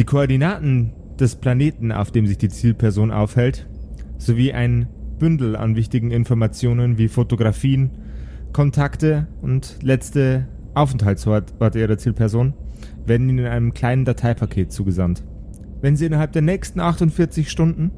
[0.00, 3.68] Die Koordinaten des Planeten, auf dem sich die Zielperson aufhält,
[4.16, 4.88] sowie ein
[5.18, 7.90] Bündel an wichtigen Informationen wie Fotografien,
[8.54, 12.54] Kontakte und letzte Aufenthaltsorte ihrer Zielperson
[13.04, 15.22] werden Ihnen in einem kleinen Dateipaket zugesandt.
[15.82, 17.90] Wenn Sie innerhalb der nächsten 48 Stunden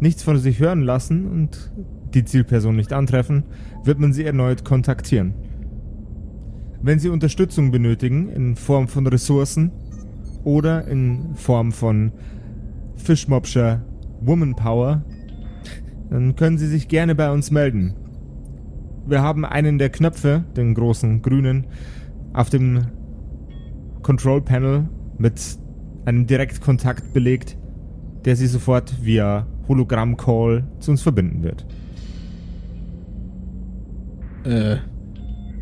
[0.00, 1.70] nichts von sich hören lassen und
[2.14, 3.44] die Zielperson nicht antreffen,
[3.84, 5.34] wird man sie erneut kontaktieren.
[6.80, 9.70] Wenn Sie Unterstützung benötigen in Form von Ressourcen
[10.44, 12.12] oder in Form von
[12.96, 13.82] Fischmobscher
[14.20, 15.04] Womanpower,
[16.10, 17.94] dann können Sie sich gerne bei uns melden.
[19.06, 21.66] Wir haben einen der Knöpfe, den großen grünen,
[22.32, 22.86] auf dem
[24.02, 25.40] Control Panel mit
[26.04, 27.56] einem Direktkontakt belegt,
[28.24, 31.66] der Sie sofort via Hologramm-Call zu uns verbinden wird.
[34.44, 34.76] Äh,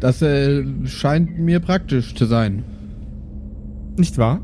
[0.00, 2.64] das äh, scheint mir praktisch zu sein.
[3.96, 4.40] Nicht wahr?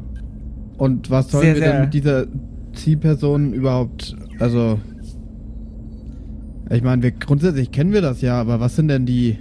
[0.79, 2.27] Und was sollen Sehr, wir sehr- denn mit dieser
[2.75, 4.79] Zielperson überhaupt, also,
[6.71, 9.39] ich meine, wir grundsätzlich kennen wir das ja, aber was sind denn die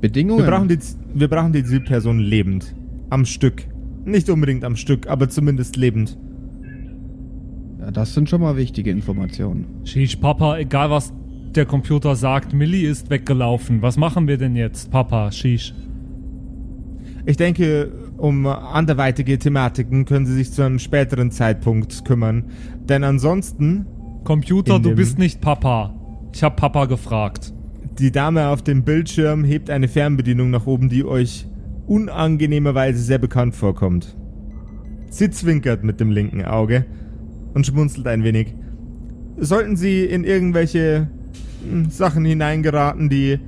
[0.00, 0.44] Bedingungen?
[0.44, 0.78] Wir brauchen die,
[1.14, 2.74] wir brauchen die Zielperson lebend.
[3.10, 3.66] Am Stück.
[4.04, 6.18] Nicht unbedingt am Stück, aber zumindest lebend.
[7.80, 9.66] ja, das sind schon mal wichtige Informationen.
[9.84, 11.12] Shish, Papa, egal was
[11.54, 13.80] der Computer sagt, Millie ist weggelaufen.
[13.82, 15.30] Was machen wir denn jetzt, Papa?
[15.32, 15.72] Shish.
[17.26, 22.44] Ich denke, um anderweitige Thematiken können Sie sich zu einem späteren Zeitpunkt kümmern.
[22.88, 23.86] Denn ansonsten,
[24.24, 25.94] Computer, du bist nicht Papa.
[26.32, 27.52] Ich hab Papa gefragt.
[27.98, 31.46] die Dame auf dem Bildschirm hebt eine Fernbedienung nach oben, die euch
[31.86, 34.16] unangenehmerweise sehr bekannt vorkommt.
[35.10, 36.86] Sie zwinkert mit dem linken Auge
[37.54, 38.54] und schmunzelt ein wenig.
[39.36, 41.08] Sollten Sie in irgendwelche
[41.68, 43.38] hm, Sachen hineingeraten, die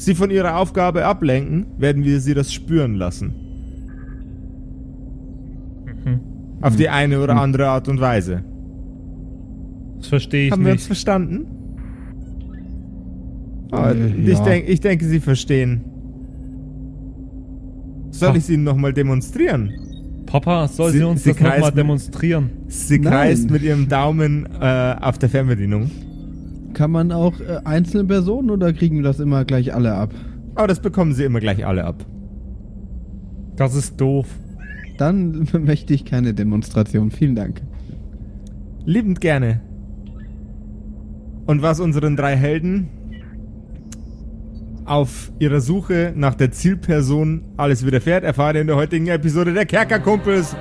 [0.00, 3.34] Sie von Ihrer Aufgabe ablenken, werden wir Sie das spüren lassen.
[6.62, 8.42] Auf die eine oder andere Art und Weise.
[9.98, 10.86] Das verstehe ich Haben wir uns nicht.
[10.86, 11.46] verstanden?
[13.72, 14.44] Äh, ich, ja.
[14.44, 15.82] denk, ich denke, Sie verstehen.
[18.10, 18.34] Soll Ach.
[18.36, 19.70] ich es Ihnen nochmal demonstrieren?
[20.26, 22.50] Papa, soll sie, Sie- uns sie das nochmal demonstrieren?
[22.68, 23.12] Sie Nein.
[23.12, 25.90] kreist mit ihrem Daumen äh, auf der Fernbedienung.
[26.74, 30.14] Kann man auch äh, einzelne Personen oder kriegen wir das immer gleich alle ab?
[30.54, 32.04] Aber das bekommen Sie immer gleich alle ab.
[33.56, 34.26] Das ist doof.
[34.98, 37.10] Dann möchte ich keine Demonstration.
[37.10, 37.62] Vielen Dank.
[38.84, 39.60] Liebend gerne.
[41.46, 42.88] Und was unseren drei Helden
[44.84, 49.66] auf ihrer Suche nach der Zielperson alles widerfährt, erfahrt ihr in der heutigen Episode der
[49.66, 50.56] Kerkerkumpels.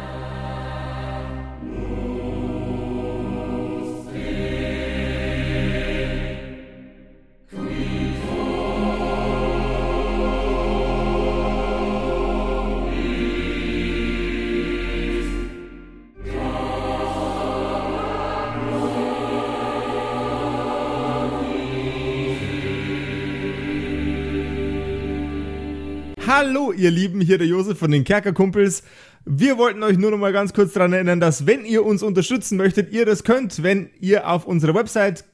[26.80, 28.84] Ihr Lieben, hier der Josef von den Kerkerkumpels.
[29.26, 32.58] Wir wollten euch nur noch mal ganz kurz daran erinnern, dass wenn ihr uns unterstützen
[32.58, 35.26] möchtet, ihr das könnt, wenn ihr auf unsere Website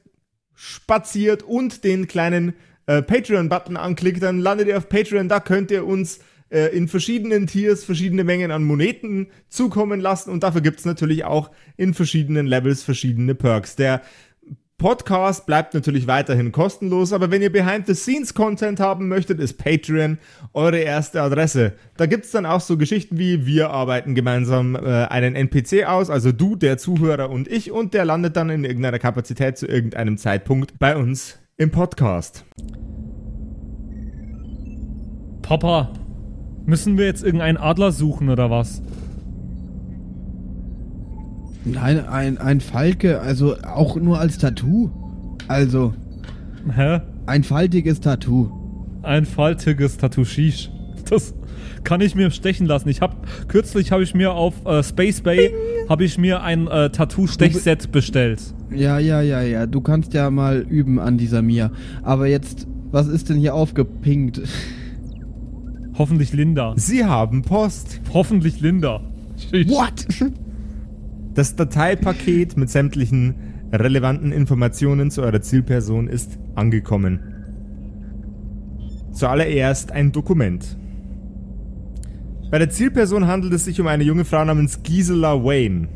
[0.54, 2.54] spaziert und den kleinen
[2.86, 5.28] äh, Patreon-Button anklickt, dann landet ihr auf Patreon.
[5.28, 6.18] Da könnt ihr uns
[6.50, 11.50] äh, in verschiedenen Tiers verschiedene Mengen an Moneten zukommen lassen und dafür gibt's natürlich auch
[11.76, 13.76] in verschiedenen Levels verschiedene Perks.
[13.76, 14.02] Der
[14.78, 20.18] Podcast bleibt natürlich weiterhin kostenlos, aber wenn ihr Behind-the-Scenes-Content haben möchtet, ist Patreon
[20.52, 21.72] eure erste Adresse.
[21.96, 26.30] Da gibt's dann auch so Geschichten wie, wir arbeiten gemeinsam äh, einen NPC aus, also
[26.30, 30.78] du, der Zuhörer und ich, und der landet dann in irgendeiner Kapazität zu irgendeinem Zeitpunkt
[30.78, 32.44] bei uns im Podcast.
[35.40, 35.90] Papa,
[36.66, 38.82] müssen wir jetzt irgendeinen Adler suchen oder was?
[41.66, 44.90] Nein, ein, ein Falke, also auch nur als Tattoo.
[45.48, 45.94] Also,
[46.74, 47.00] Hä?
[47.26, 48.50] ein faltiges Tattoo.
[49.02, 50.70] Ein faltiges Tattoo Shish.
[51.10, 51.34] Das
[51.84, 52.88] kann ich mir stechen lassen.
[52.88, 55.52] Ich habe kürzlich habe ich mir auf äh, Space Bay
[55.88, 58.42] habe ich mir ein äh, Tattoo Stechset bestellt.
[58.72, 59.66] Ja, ja, ja, ja.
[59.66, 61.70] Du kannst ja mal üben an dieser Mia.
[62.02, 64.42] Aber jetzt, was ist denn hier aufgepinkt?
[65.96, 66.74] Hoffentlich Linda.
[66.76, 68.00] Sie haben Post.
[68.12, 69.00] Hoffentlich Linda.
[69.50, 69.68] Shish.
[69.68, 70.06] What?
[71.36, 73.34] Das Dateipaket mit sämtlichen
[73.70, 77.20] relevanten Informationen zu eurer Zielperson ist angekommen.
[79.12, 80.78] Zuallererst ein Dokument.
[82.50, 85.88] Bei der Zielperson handelt es sich um eine junge Frau namens Gisela Wayne.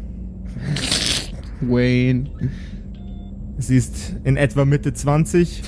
[1.62, 2.28] Wayne.
[3.56, 5.62] Sie ist in etwa Mitte 20,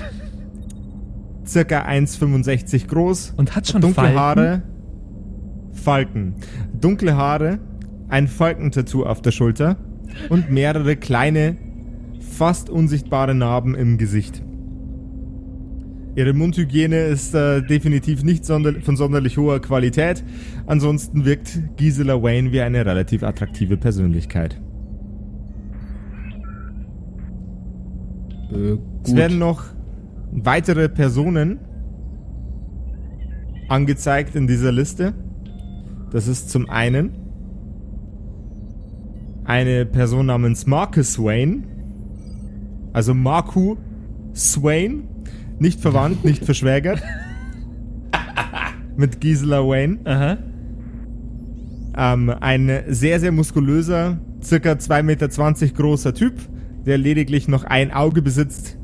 [1.47, 4.19] circa 1,65 groß, Und hat schon dunkle Falten?
[4.19, 4.63] Haare,
[5.73, 6.35] Falken,
[6.79, 7.59] dunkle Haare,
[8.12, 9.76] ein Falkentattoo auf der Schulter
[10.29, 11.56] und mehrere kleine,
[12.20, 14.43] fast unsichtbare Narben im Gesicht.
[16.14, 20.23] Ihre Mundhygiene ist äh, definitiv nicht sonder von sonderlich hoher Qualität.
[20.67, 24.61] Ansonsten wirkt Gisela Wayne wie eine relativ attraktive Persönlichkeit.
[28.53, 29.64] Äh, Es werden noch
[30.32, 31.61] weitere Personen
[33.69, 35.14] angezeigt in dieser Liste.
[36.11, 37.22] Das ist zum einen
[39.44, 41.65] eine Person namens Marcus Swain,
[42.93, 43.77] also Marku
[44.35, 45.05] Swain,
[45.59, 47.03] nicht verwandt, nicht verschwägert,
[48.97, 49.99] mit Gisela Wayne.
[50.05, 50.39] Aha.
[51.97, 56.35] Ähm, ein sehr, sehr muskulöser, circa 2,20 Meter großer Typ,
[56.87, 58.79] der lediglich noch ein Auge besitzt,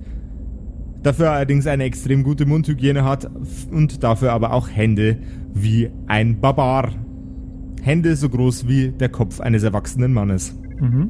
[1.03, 3.31] dafür allerdings eine extrem gute Mundhygiene hat
[3.71, 5.19] und dafür aber auch Hände
[5.55, 6.93] wie ein Barbar.
[7.89, 10.55] Hände so groß wie der Kopf eines erwachsenen Mannes.
[10.79, 11.09] Mhm.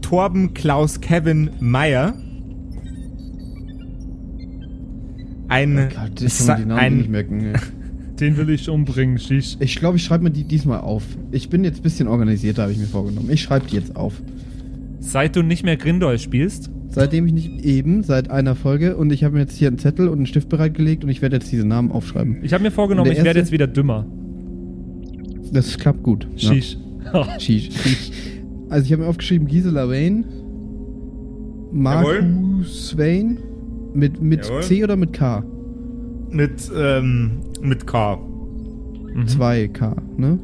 [0.00, 2.14] Torben Klaus Kevin Meyer.
[5.48, 7.52] Ein, Oh Gott, ich kann die Namen ein nicht merken.
[8.18, 9.58] Den will ich umbringen, Shish.
[9.60, 11.02] Ich glaube, ich schreibe mir die diesmal auf.
[11.32, 13.28] Ich bin jetzt ein bisschen organisierter, habe ich mir vorgenommen.
[13.30, 14.22] Ich schreibe die jetzt auf.
[15.04, 19.24] Seit du nicht mehr Grindel spielst, Seitdem ich nicht eben, seit einer Folge, und ich
[19.24, 21.66] habe mir jetzt hier einen Zettel und einen Stift bereitgelegt und ich werde jetzt diese
[21.66, 22.38] Namen aufschreiben.
[22.44, 24.06] ich habe mir vorgenommen, ich werde jetzt wieder dümmer.
[25.52, 26.28] Das klappt gut.
[26.36, 26.78] Shish.
[27.12, 27.26] Ja.
[27.40, 27.70] Sheesh.
[28.68, 30.22] Also ich habe mir aufgeschrieben Gisela Wayne.
[31.72, 33.38] Marcus Wayne,
[33.92, 34.62] mit, mit Jawohl.
[34.62, 35.44] C oder mit K?
[36.30, 38.16] mit, ähm, mit K.
[39.14, 39.24] Mhm.
[39.26, 40.38] 2K, ne?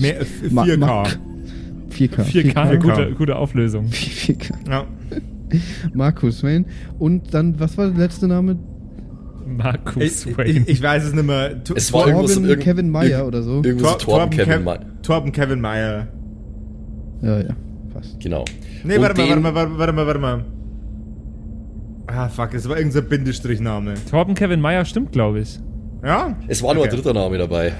[0.00, 0.76] Mehr, f- Ma- 4K.
[0.78, 1.06] Ma-
[1.90, 2.22] 4K.
[2.22, 2.76] 4K, 4K.
[2.78, 3.86] Gute, gute Auflösung.
[3.90, 4.52] 4K.
[4.68, 4.84] Ja.
[5.94, 6.66] Marcus Wayne.
[6.98, 8.56] Und dann, was war der letzte Name?
[9.46, 10.50] Markus Ich, Wayne.
[10.50, 11.64] ich, ich weiß es nicht mehr.
[11.64, 13.62] Tu- Es war irgendwas Torben irgend- Kevin Meyer oder so.
[13.62, 14.80] Irgendwo so Tor- Torben Kevin Kev- Meyer.
[15.02, 16.08] Torben Kevin Meyer.
[17.22, 17.56] Ja, ja,
[17.92, 18.20] fast.
[18.20, 18.44] Genau.
[18.84, 20.44] Nee, Und warte mal, warte mal, warte, warte mal, warte mal.
[22.08, 23.94] Ah, fuck, es war irgendein Bindestrichname.
[24.10, 25.58] Torben Kevin Meyer stimmt, glaube ich.
[26.04, 26.36] Ja?
[26.46, 26.96] Es war nur ein Okay.
[26.96, 27.72] dritter Name dabei.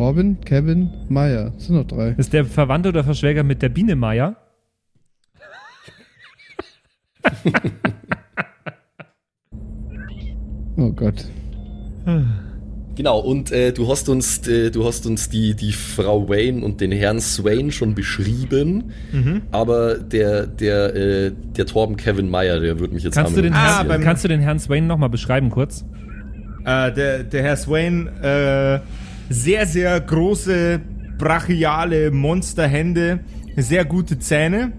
[0.00, 1.50] Torben Kevin Meyer.
[1.50, 2.14] Das sind noch drei.
[2.16, 4.34] Ist der Verwandte oder Verschwäger mit der Biene Meyer?
[10.76, 11.26] Oh Gott.
[12.96, 16.80] Genau, und äh, du hast uns, äh, du hast uns die, die Frau Wayne und
[16.80, 19.42] den Herrn Swain schon beschrieben, Mhm.
[19.50, 23.52] aber der, der, äh, der Torben Kevin Meyer, der würde mich jetzt Kannst du, den
[23.52, 25.84] Ah, Herrn, beim- kannst du den Herrn Swain nochmal beschreiben kurz?
[26.64, 28.80] Äh, der, der Herr Swain, äh,
[29.30, 30.80] sehr, sehr große,
[31.16, 33.20] brachiale Monsterhände,
[33.56, 34.72] sehr gute Zähne,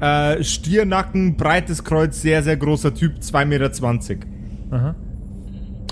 [0.00, 4.26] äh, Stiernacken, breites Kreuz, sehr, sehr großer Typ, 2,20 Meter.
[4.70, 4.94] Aha.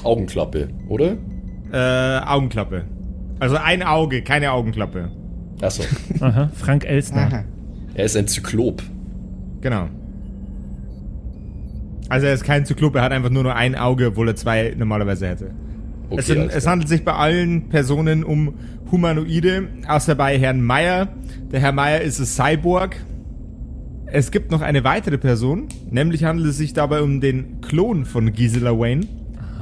[0.03, 1.17] Augenklappe, oder?
[1.73, 2.85] Äh, Augenklappe.
[3.39, 5.11] Also ein Auge, keine Augenklappe.
[5.63, 5.85] Achso.
[6.21, 6.51] Aha.
[6.55, 7.45] Frank Elsner.
[7.95, 8.83] er ist ein Zyklop.
[9.61, 9.89] Genau.
[12.09, 14.75] Also er ist kein Zyklop, er hat einfach nur nur ein Auge, obwohl er zwei
[14.77, 15.53] normalerweise hätte.
[16.13, 18.55] Okay, es, sind, es handelt sich bei allen Personen um
[18.91, 21.09] Humanoide, außer bei Herrn Meyer.
[21.51, 22.97] Der Herr Meyer ist ein Cyborg.
[24.07, 28.33] Es gibt noch eine weitere Person, nämlich handelt es sich dabei um den Klon von
[28.33, 29.07] Gisela Wayne.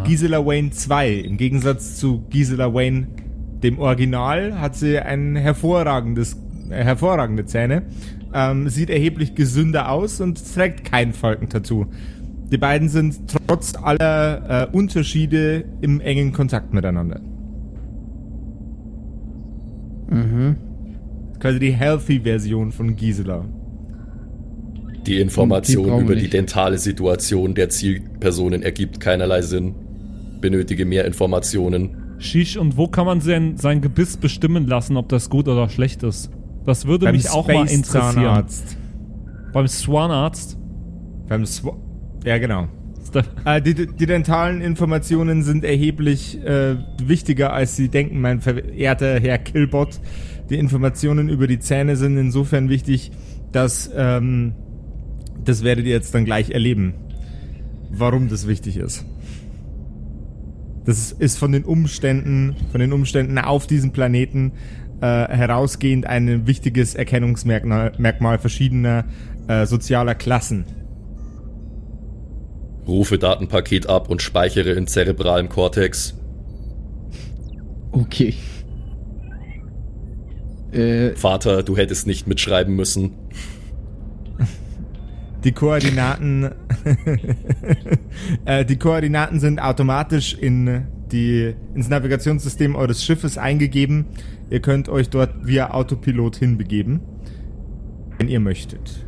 [0.04, 1.12] Gisela Wayne 2.
[1.12, 3.06] Im Gegensatz zu Gisela Wayne,
[3.62, 6.36] dem Original, hat sie ein hervorragendes,
[6.70, 7.82] äh, hervorragende Zähne,
[8.34, 11.86] ähm, sieht erheblich gesünder aus und trägt kein Falkentattoo.
[12.50, 13.16] Die beiden sind
[13.46, 17.20] trotz aller äh, Unterschiede im engen Kontakt miteinander.
[20.08, 20.56] Mhm.
[21.38, 23.44] Quasi die Healthy-Version von Gisela.
[25.06, 26.34] Die Die Information wir über die nicht.
[26.34, 29.74] dentale Situation der Zielpersonen ergibt keinerlei Sinn.
[30.40, 31.96] Benötige mehr Informationen.
[32.18, 36.02] Shish, und wo kann man sein, sein Gebiss bestimmen lassen, ob das gut oder schlecht
[36.02, 36.30] ist?
[36.66, 38.14] Das würde mich auch mal interessieren.
[38.14, 38.76] Zahnarzt.
[39.52, 40.58] Beim Swanarzt.
[41.28, 41.72] Beim Sw
[42.24, 42.68] ja, genau.
[43.44, 49.38] Äh, die, die dentalen Informationen sind erheblich äh, wichtiger, als Sie denken, mein verehrter Herr
[49.38, 50.00] Killbot.
[50.48, 53.10] Die Informationen über die Zähne sind insofern wichtig,
[53.52, 54.54] dass ähm,
[55.44, 56.94] das werdet ihr jetzt dann gleich erleben,
[57.90, 59.04] warum das wichtig ist.
[60.84, 64.52] Das ist von den Umständen, von den Umständen auf diesem Planeten
[65.00, 69.04] äh, herausgehend ein wichtiges Erkennungsmerkmal Merkmal verschiedener
[69.48, 70.64] äh, sozialer Klassen.
[72.86, 76.14] Rufe Datenpaket ab und speichere in zerebralem Kortex.
[77.92, 78.34] Okay.
[80.72, 83.12] Äh, Vater, du hättest nicht mitschreiben müssen.
[85.44, 86.50] Die Koordinaten,
[88.44, 94.06] äh, die Koordinaten sind automatisch in die, ins Navigationssystem eures Schiffes eingegeben.
[94.50, 97.00] Ihr könnt euch dort via Autopilot hinbegeben,
[98.18, 99.06] wenn ihr möchtet.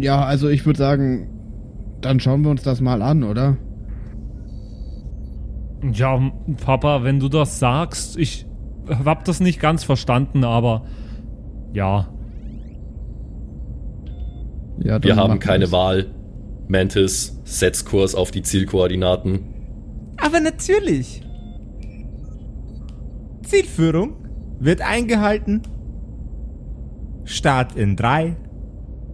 [0.00, 1.28] Ja, also ich würde sagen,
[2.00, 3.56] dann schauen wir uns das mal an, oder?
[5.92, 6.32] Ja,
[6.64, 8.46] Papa, wenn du das sagst, ich
[9.04, 10.84] hab das nicht ganz verstanden, aber
[11.72, 12.08] ja.
[14.80, 15.72] Ja, Wir haben keine wir's.
[15.72, 16.06] Wahl.
[16.68, 19.40] Mantis, setz Kurs auf die Zielkoordinaten.
[20.18, 21.22] Aber natürlich.
[23.42, 24.14] Zielführung
[24.60, 25.62] wird eingehalten.
[27.24, 28.36] Start in 3,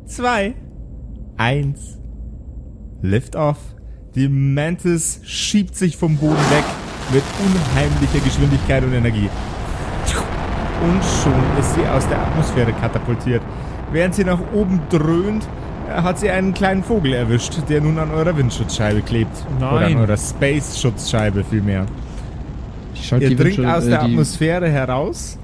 [0.06, 0.54] 2,
[1.36, 1.98] 1.
[3.02, 3.58] Lift off.
[4.14, 6.64] Die Mantis schiebt sich vom Boden weg
[7.12, 9.28] mit unheimlicher Geschwindigkeit und Energie.
[10.82, 13.42] Und schon ist sie aus der Atmosphäre katapultiert.
[13.92, 15.46] Während sie nach oben dröhnt,
[15.88, 19.36] hat sie einen kleinen Vogel erwischt, der nun an eurer Windschutzscheibe klebt.
[19.56, 19.96] Oder an Nein.
[19.98, 21.86] eurer Space-Schutzscheibe vielmehr.
[23.20, 25.38] Ihr die dringt aus äh, der Atmosphäre heraus.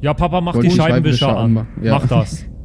[0.00, 1.66] Ja, Papa, mach die Scheibenwischer an.
[1.82, 1.94] ja.
[1.98, 2.44] Mach das.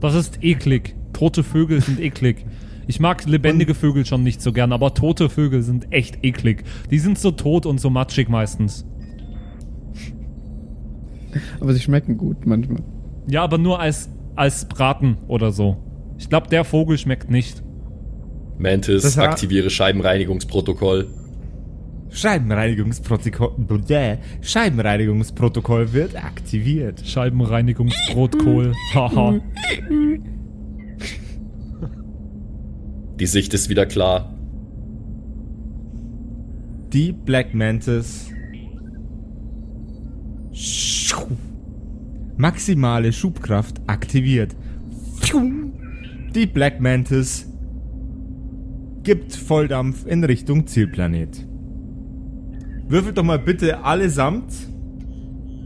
[0.00, 0.94] Das ist eklig.
[1.12, 2.44] Tote Vögel sind eklig.
[2.86, 6.64] Ich mag lebendige Vögel schon nicht so gern, aber tote Vögel sind echt eklig.
[6.90, 8.86] Die sind so tot und so matschig meistens.
[11.60, 12.82] Aber sie schmecken gut manchmal.
[13.28, 15.76] Ja, aber nur als, als Braten oder so.
[16.18, 17.62] Ich glaube, der Vogel schmeckt nicht.
[18.58, 21.08] Mantis, aktiviere Scheibenreinigungsprotokoll.
[22.10, 23.54] Scheibenreinigungsprotokoll.
[24.40, 27.06] Scheibenreinigungsprotokoll wird aktiviert.
[27.06, 28.72] Scheibenreinigungsbrotkohl.
[28.94, 29.40] Haha.
[33.18, 34.32] Die Sicht ist wieder klar.
[36.92, 38.30] Die Black Mantis.
[42.36, 44.54] Maximale Schubkraft aktiviert.
[46.34, 47.50] Die Black Mantis
[49.02, 51.46] gibt Volldampf in Richtung Zielplanet.
[52.88, 54.52] Würfelt doch mal bitte allesamt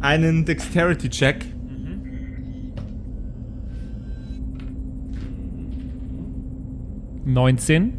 [0.01, 1.45] einen Dexterity-Check.
[1.69, 2.03] Mhm.
[7.33, 7.93] 19.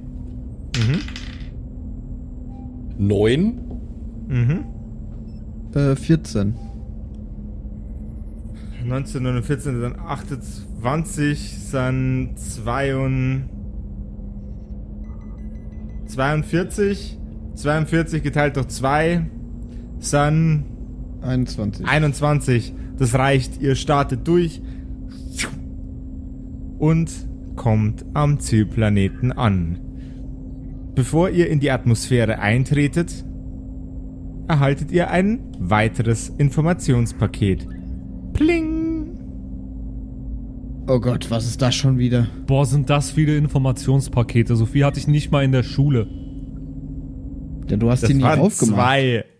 [2.98, 3.54] Neun.
[4.28, 4.66] Mhm.
[5.74, 6.56] Äh, 14.
[8.86, 12.96] 19 und 14 dann 28, dann 2
[16.08, 17.18] 42,
[17.56, 19.26] 42 geteilt durch 2,
[20.12, 20.66] dann
[21.22, 21.88] 21.
[21.88, 22.74] 21.
[22.98, 24.62] Das reicht, ihr startet durch
[26.78, 27.12] und
[27.56, 29.80] kommt am Zielplaneten an.
[30.96, 33.24] Bevor ihr in die Atmosphäre eintretet,
[34.48, 37.68] erhaltet ihr ein weiteres Informationspaket.
[38.34, 39.18] Pling!
[40.88, 42.28] Oh Gott, was ist das schon wieder?
[42.48, 44.56] Boah, sind das viele Informationspakete.
[44.56, 46.08] So viel hatte ich nicht mal in der Schule.
[47.72, 48.76] Ja, du hast Das die nicht waren aufgemacht.
[48.76, 49.26] zwei.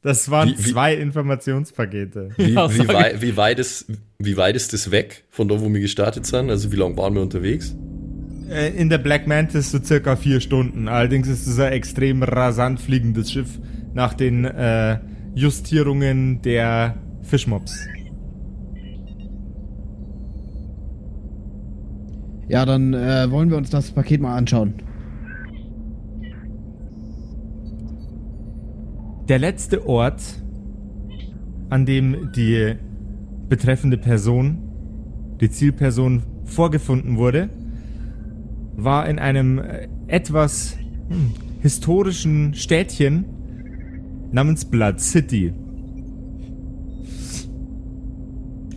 [0.00, 2.30] Das waren Wie- wie- zwei Informationspakete.
[2.36, 3.86] Wie, Ja, wie, wei wie, weit ist,
[4.20, 6.50] wie weit ist das weg von da, wo wir gestartet sind?
[6.50, 7.74] Also wie lange waren wir unterwegs?
[8.48, 10.86] Äh, In der Black Mantis so circa vier Stunden.
[10.86, 13.58] Allerdings ist es ein extrem rasant fliegendes Schiff
[13.92, 15.00] nach den äh,
[15.34, 17.76] Justierungen der Fischmobs.
[22.48, 24.74] Ja, dann äh, wollen wir uns das Paket mal anschauen.
[29.28, 30.22] Der letzte Ort,
[31.68, 32.76] an dem die
[33.48, 34.58] betreffende Person,
[35.40, 37.50] die Zielperson, vorgefunden wurde,
[38.74, 43.26] war in einem äh, etwas hm, historischen Städtchen
[44.32, 45.52] namens Blood City.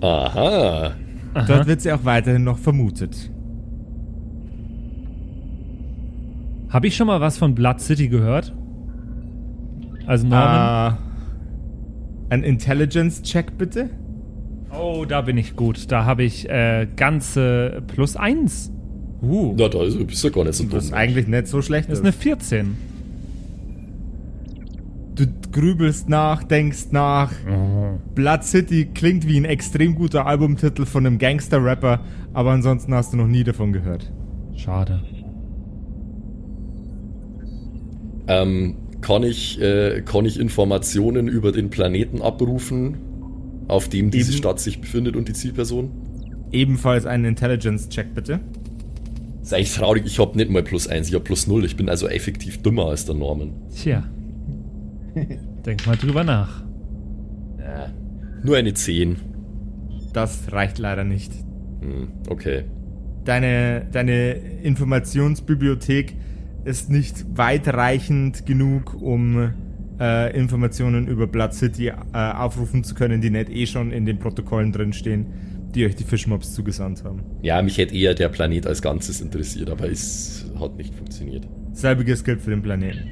[0.01, 0.95] Aha.
[1.47, 3.31] Dort wird sie auch weiterhin noch vermutet.
[6.67, 8.53] Habe ich schon mal was von Blood City gehört?
[10.11, 10.97] Also Norman?
[12.29, 13.89] Äh, ein Intelligence-Check bitte?
[14.77, 15.89] Oh, da bin ich gut.
[15.89, 18.73] Da habe ich äh, ganze plus eins.
[19.21, 20.97] Uh, Na, da ist, bist du gar nicht so Das ist dumm.
[20.99, 21.89] eigentlich nicht so schlecht.
[21.89, 22.75] das ist eine 14.
[25.15, 27.31] Du grübelst nach, denkst nach.
[28.13, 32.01] Blood City klingt wie ein extrem guter Albumtitel von einem Gangster-Rapper,
[32.33, 34.11] aber ansonsten hast du noch nie davon gehört.
[34.57, 34.99] Schade.
[38.27, 42.97] Ähm, kann, ich, äh, kann ich Informationen über den Planeten abrufen,
[43.67, 44.37] auf dem diese Eben.
[44.37, 45.91] Stadt sich befindet und die Zielperson?
[46.51, 48.39] Ebenfalls einen Intelligence-Check bitte.
[49.41, 51.65] Ist eigentlich traurig, ich habe nicht mal plus eins, ich habe plus null.
[51.65, 53.53] Ich bin also effektiv dümmer als der Norman.
[53.75, 54.03] Tja.
[55.65, 56.63] Denk mal drüber nach.
[57.59, 57.91] Ja.
[58.43, 59.17] Nur eine 10.
[60.13, 61.31] Das reicht leider nicht.
[61.81, 62.65] Hm, okay.
[63.23, 66.15] deine, deine Informationsbibliothek
[66.63, 69.53] ist nicht weitreichend genug, um
[69.99, 74.19] äh, Informationen über Blood City äh, aufrufen zu können, die nicht eh schon in den
[74.19, 75.27] Protokollen drinstehen,
[75.73, 77.21] die euch die Fischmobs zugesandt haben.
[77.41, 81.47] Ja, mich hätte eher der Planet als Ganzes interessiert, aber es hat nicht funktioniert.
[81.73, 83.09] Selbiges gilt für den Planeten.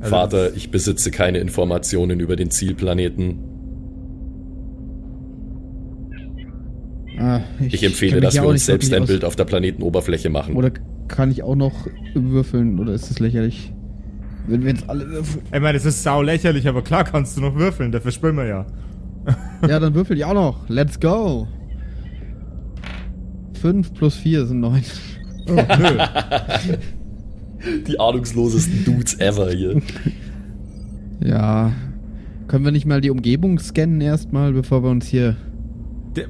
[0.00, 3.38] Also- Vater, ich besitze keine Informationen über den Zielplaneten.
[7.18, 10.54] Ah, Ich empfehle, kenn mich dass wir uns selbst ein Bild auf der Planetenoberfläche machen.
[10.54, 10.70] Oder
[11.08, 13.72] kann ich auch noch würfeln oder ist das lächerlich?
[14.48, 15.44] Wenn wir jetzt alle würfeln.
[15.52, 18.46] Ich meine, es ist sau lächerlich, aber klar kannst du noch würfeln, dafür spielen wir
[18.46, 18.66] ja.
[19.68, 20.68] Ja, dann würfel ich auch noch.
[20.68, 21.48] Let's go.
[23.60, 24.82] 5 plus 4 sind 9.
[25.48, 25.62] Oh, nö.
[27.88, 29.80] Die ahnungslosesten Dudes ever hier.
[31.20, 31.72] Ja.
[32.46, 35.34] Können wir nicht mal die Umgebung scannen erstmal, bevor wir uns hier.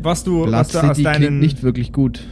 [0.02, 2.26] Was du, Blood was aus City klingt deinen, nicht wirklich gut.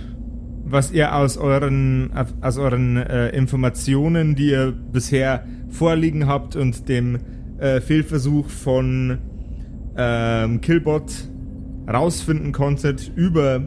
[0.65, 7.19] was ihr aus euren, aus euren äh, Informationen, die ihr bisher vorliegen habt und dem
[7.59, 9.19] äh, Fehlversuch von
[9.97, 11.13] ähm, Killbot
[11.89, 13.61] rausfinden konntet über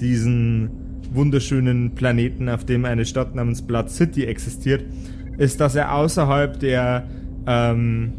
[0.00, 0.70] diesen
[1.12, 4.84] wunderschönen Planeten, auf dem eine Stadt namens Blood City existiert,
[5.36, 7.06] ist, dass er außerhalb der
[7.46, 8.12] ähm,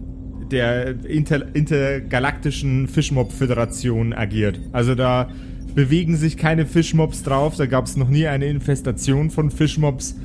[0.51, 4.59] der inter, intergalaktischen Fischmob-Föderation agiert.
[4.71, 5.29] Also da
[5.75, 10.15] bewegen sich keine Fischmobs drauf, da gab es noch nie eine Infestation von Fischmobs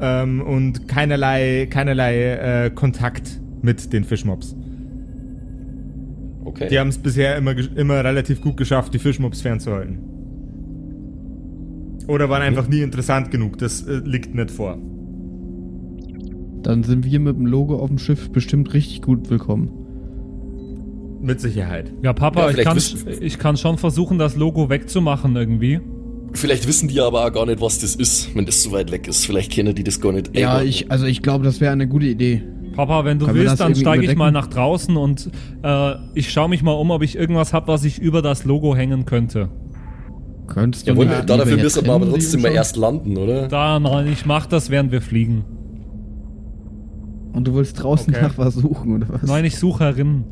[0.00, 4.56] ähm, und keinerlei, keinerlei äh, Kontakt mit den Fischmobs.
[6.44, 6.68] Okay.
[6.68, 9.98] Die haben es bisher immer, immer relativ gut geschafft, die Fischmobs fernzuhalten.
[12.06, 14.78] Oder waren einfach nie interessant genug, das äh, liegt nicht vor.
[16.64, 19.70] Dann sind wir mit dem Logo auf dem Schiff bestimmt richtig gut willkommen.
[21.20, 21.92] Mit Sicherheit.
[22.02, 22.78] Ja, Papa, Ja, ich, kann,
[23.20, 25.80] ich kann schon versuchen, das Logo wegzumachen irgendwie.
[26.32, 29.06] Vielleicht wissen die aber auch gar nicht, was das ist, wenn das so weit weg
[29.06, 29.26] ist.
[29.26, 30.36] Vielleicht kennen die das gar nicht.
[30.36, 32.42] Ja, ich, also ich glaube, das wäre eine gute Idee.
[32.74, 35.30] Papa, wenn du Können wir willst, dann steige ich mal nach draußen und
[35.62, 38.74] äh, ich schaue mich mal um, ob ich irgendwas habe, was ich über das Logo
[38.74, 39.50] hängen könnte.
[40.46, 43.48] Könntest du Jawohl, nicht da lieber dafür müssen wir aber trotzdem mal erst landen, oder?
[43.48, 45.44] Da, nein, ich mach das, während wir fliegen.
[47.34, 48.22] Und du willst draußen Okay.
[48.24, 49.22] nach was suchen, oder was?
[49.24, 50.24] Nein, ich suche herin.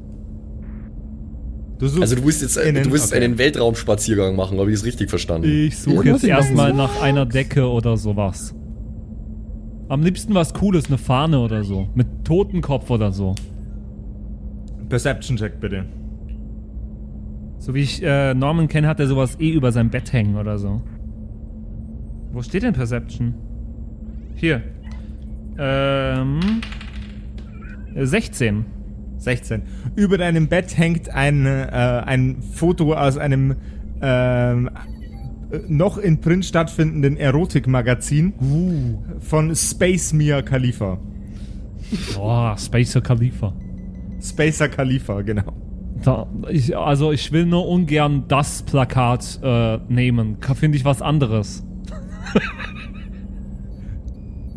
[1.79, 3.25] Du suchst Also du willst jetzt Innen, du willst okay.
[3.25, 5.49] einen Weltraumspaziergang machen, habe ich das richtig verstanden?
[5.49, 8.55] Ich suche Ja, jetzt erstmal nach einer Decke oder sowas.
[9.89, 11.89] Am liebsten was Cooles, eine Fahne oder so.
[11.95, 13.35] Mit Totenkopf oder so.
[14.89, 15.85] Perception-Check bitte.
[17.59, 20.59] So wie ich äh, Norman kenne, hat er sowas eh über sein Bett hängen oder
[20.59, 20.83] so.
[22.33, 23.35] Wo steht denn Perception?
[24.37, 24.63] Hier.
[25.59, 26.41] Ähm.
[27.95, 28.65] Äh, 16.
[29.19, 29.63] 16.
[29.95, 33.57] Über deinem Bett hängt ein, äh, ein Foto aus einem
[34.01, 34.71] ähm,
[35.53, 38.33] äh, noch in Print stattfindenden Erotikmagazin
[39.21, 40.99] von Space Mia Khalifa.
[42.15, 43.53] Boah, Spacer Khalifa.
[44.21, 45.53] Spacer Khalifa, genau.
[46.03, 50.39] Da, ich, also ich will nur ungern das Plakat äh, nehmen.
[50.55, 51.65] Finde ich was anderes.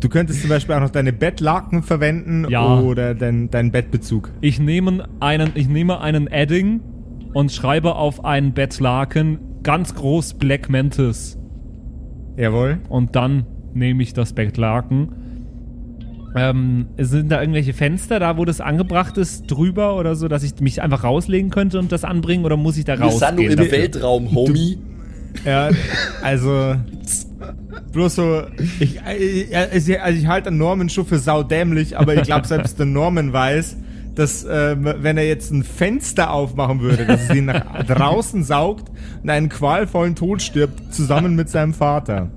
[0.00, 2.80] Du könntest zum Beispiel auch noch deine Bettlaken verwenden Ja.
[2.80, 4.30] oder dein, deinen Bettbezug.
[4.40, 6.80] Ich nehme einen, ich nehme einen Edding
[7.32, 11.38] und schreibe auf einen Bettlaken ganz groß Black Mantis.
[12.36, 12.78] Jawohl.
[12.88, 15.08] Und dann nehme ich das Bettlaken.
[16.36, 20.60] Ähm, sind da irgendwelche Fenster da, wo das angebracht ist, drüber oder so, dass ich
[20.60, 23.52] mich einfach rauslegen könnte und das anbringen oder muss ich da Wir sind nur rausgehen?
[23.58, 23.70] im?
[23.72, 24.78] Weltraum, Homie.
[25.44, 25.70] Ja,
[26.22, 26.76] also
[27.92, 28.42] bloß so,
[28.80, 33.76] ich, also ich halte Norman schon für saudämlich, aber ich glaube, selbst der Norman weiß,
[34.14, 38.90] dass ähm, wenn er jetzt ein Fenster aufmachen würde, dass es ihn nach draußen saugt
[39.22, 42.30] und einen qualvollen Tod stirbt, zusammen mit seinem Vater.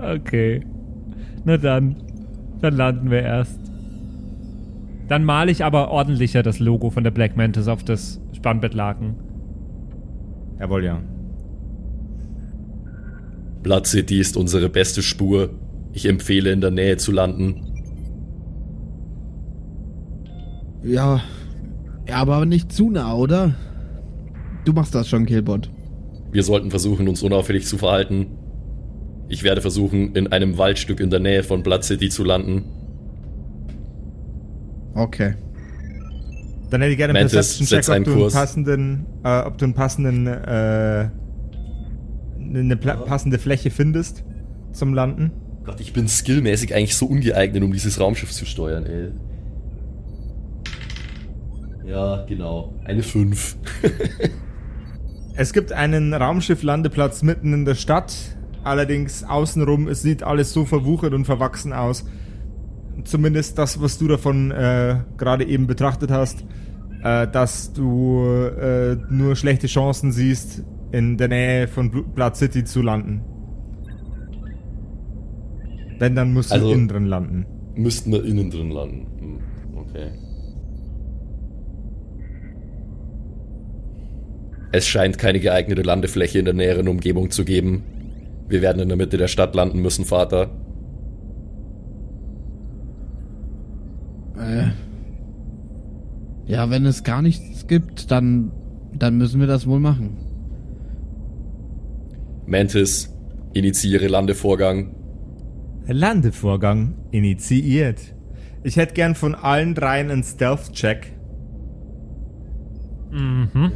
[0.00, 0.64] Okay.
[1.44, 1.96] Na dann.
[2.60, 3.58] Dann landen wir erst.
[5.08, 9.14] Dann male ich aber ordentlicher das Logo von der Black Mantis auf das Spannbettlaken.
[10.60, 11.00] Jawohl, ja.
[13.62, 15.50] Blood City ist unsere beste Spur.
[15.92, 17.64] Ich empfehle, in der Nähe zu landen.
[20.82, 21.20] Ja.
[22.06, 23.54] Ja, aber nicht zu nah, oder?
[24.64, 25.70] Du machst das schon, Killbot.
[26.30, 28.26] Wir sollten versuchen, uns unauffällig zu verhalten.
[29.28, 32.64] Ich werde versuchen, in einem Waldstück in der Nähe von Blood City zu landen.
[34.94, 35.34] Okay.
[36.70, 40.26] Dann hätte ich gerne einen Perception-Check, ob du einen passenden, äh, ob du einen passenden,
[40.26, 41.08] äh,
[42.40, 44.24] eine pla- passende Fläche findest
[44.72, 45.32] zum Landen.
[45.64, 49.08] Gott, ich bin skillmäßig eigentlich so ungeeignet, um dieses Raumschiff zu steuern, ey.
[51.86, 52.74] Ja, genau.
[52.84, 53.56] Eine 5.
[55.40, 58.12] Es gibt einen Raumschifflandeplatz mitten in der Stadt.
[58.64, 62.04] Allerdings außenrum, es sieht alles so verwuchert und verwachsen aus.
[63.04, 66.44] Zumindest das, was du davon äh, gerade eben betrachtet hast,
[67.02, 72.82] äh, dass du äh, nur schlechte Chancen siehst, in der Nähe von Blood City zu
[72.82, 73.20] landen.
[75.98, 77.46] Wenn, dann musst du Also- innen drin landen.
[77.74, 79.06] Müssten wir innen drin landen.
[79.20, 79.38] Hm,
[79.78, 80.08] okay.
[84.72, 87.84] Es scheint keine geeignete Landefläche in der näheren Umgebung zu geben.
[88.48, 90.50] Wir werden in der Mitte der Stadt landen müssen, Vater.
[96.48, 98.50] Ja, wenn es gar nichts gibt, dann,
[98.94, 100.16] dann müssen wir das wohl machen.
[102.46, 103.14] Mantis,
[103.52, 104.94] initiiere Landevorgang.
[105.86, 108.00] Landevorgang initiiert.
[108.62, 111.12] Ich hätte gern von allen dreien einen Stealth-Check.
[113.10, 113.70] Mhm.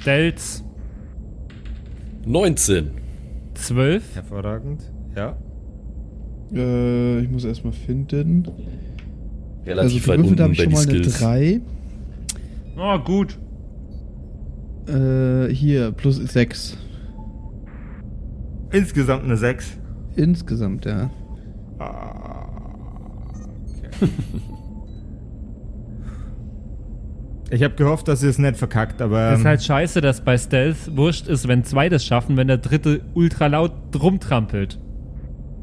[0.00, 0.64] Stellt's
[2.26, 2.90] 19.
[3.54, 4.16] 12.
[4.16, 4.92] Hervorragend.
[5.14, 5.36] Ja.
[6.52, 8.48] Äh, ich muss erstmal finden.
[9.66, 11.18] Relativ also weit unten ich bei schon den mal eine Skills.
[11.20, 11.60] 3.
[12.78, 13.38] Oh, gut.
[14.88, 16.76] Äh, hier, plus 6.
[18.72, 19.78] Insgesamt eine 6.
[20.16, 21.10] Insgesamt, ja.
[27.50, 30.22] Ich habe gehofft, dass ihr es nicht verkackt, aber Das ist ähm, halt scheiße, dass
[30.22, 34.78] bei Stealth wurscht ist, wenn zwei das schaffen, wenn der dritte ultra laut rumtrampelt.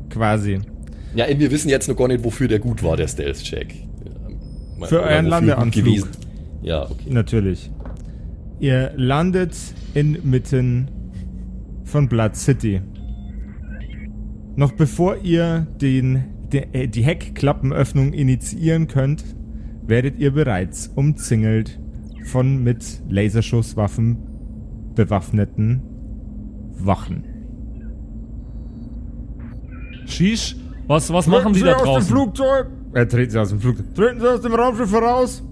[0.10, 0.60] quasi.
[1.16, 3.74] Ja, wir wissen jetzt noch gar nicht, wofür der gut war, der Stealth-Check.
[4.88, 5.86] Für euren Landeanflug.
[5.86, 6.10] gewesen.
[6.62, 7.10] Ja, okay.
[7.10, 7.72] Natürlich.
[8.60, 9.56] Ihr landet
[9.94, 10.90] inmitten
[11.84, 12.82] von Blood City.
[14.56, 19.24] Noch bevor ihr den, de, äh, die Heckklappenöffnung initiieren könnt,
[19.88, 21.80] werdet ihr bereits umzingelt
[22.26, 24.18] von mit Laserschusswaffen
[24.96, 25.82] bewaffneten
[26.74, 27.24] Wachen.
[30.06, 32.10] Shish, was, was machen die da aus dem draußen?
[32.10, 32.68] Flugzeug!
[32.94, 33.94] Er treten Sie aus dem Flugzeug.
[33.96, 35.44] Treten Sie aus dem Raumschiff heraus!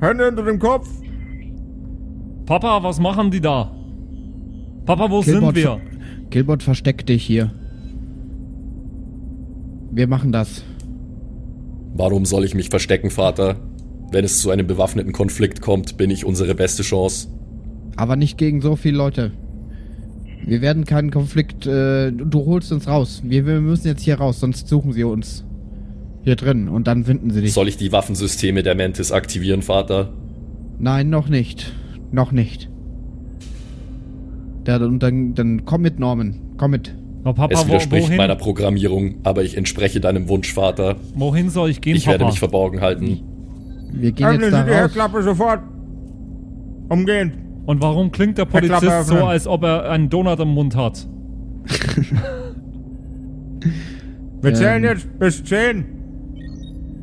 [0.00, 0.88] Hände hinter dem Kopf!
[2.46, 3.70] Papa, was machen die da?
[4.86, 5.80] Papa, wo Killbot, sind wir?
[6.30, 7.52] Gilbert, versteck dich hier.
[9.90, 10.62] Wir machen das.
[11.94, 13.56] Warum soll ich mich verstecken, Vater?
[14.10, 17.28] Wenn es zu einem bewaffneten Konflikt kommt, bin ich unsere beste Chance.
[17.96, 19.32] Aber nicht gegen so viele Leute.
[20.46, 21.66] Wir werden keinen Konflikt.
[21.66, 23.20] Äh, du holst uns raus.
[23.24, 25.44] Wir, wir müssen jetzt hier raus, sonst suchen sie uns.
[26.28, 27.54] Hier drin und dann finden sie dich.
[27.54, 30.12] Soll ich die Waffensysteme der Mantis aktivieren, Vater?
[30.78, 31.72] Nein, noch nicht.
[32.12, 32.68] Noch nicht.
[34.66, 36.38] Ja, und dann, dann komm mit, Norman.
[36.58, 36.94] Komm mit.
[37.24, 38.18] Oh, Papa, Es wo, widerspricht wohin?
[38.18, 40.96] meiner Programmierung, aber ich entspreche deinem Wunsch, Vater.
[41.14, 42.12] wohin soll ich gehen, Ich Papa?
[42.18, 43.20] werde mich verborgen halten.
[43.94, 44.80] Wir gehen Öffnen jetzt Sie da die raus.
[44.82, 45.60] Heckklappe sofort!
[46.90, 47.32] Umgehend!
[47.64, 51.08] Und warum klingt der Polizist so, als ob er einen Donut im Mund hat?
[54.42, 54.54] Wir Ähm.
[54.54, 55.86] zählen jetzt bis 10.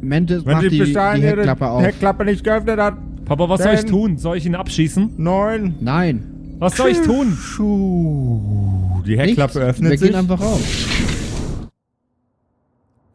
[0.02, 1.84] Mantis, Wenn mach sie die, bis die dahin ihre Heckklappe auf.
[1.84, 2.96] Heckklappe nicht geöffnet hat.
[3.26, 4.18] Papa, was soll ich tun?
[4.18, 5.14] Soll ich ihn abschießen?
[5.18, 5.76] 9.
[5.80, 6.56] Nein.
[6.60, 7.38] Was soll ich tun?
[9.06, 9.70] Die Heckklappe Nichts.
[9.70, 10.10] öffnet Wir sich.
[10.10, 10.62] gehen einfach rauf.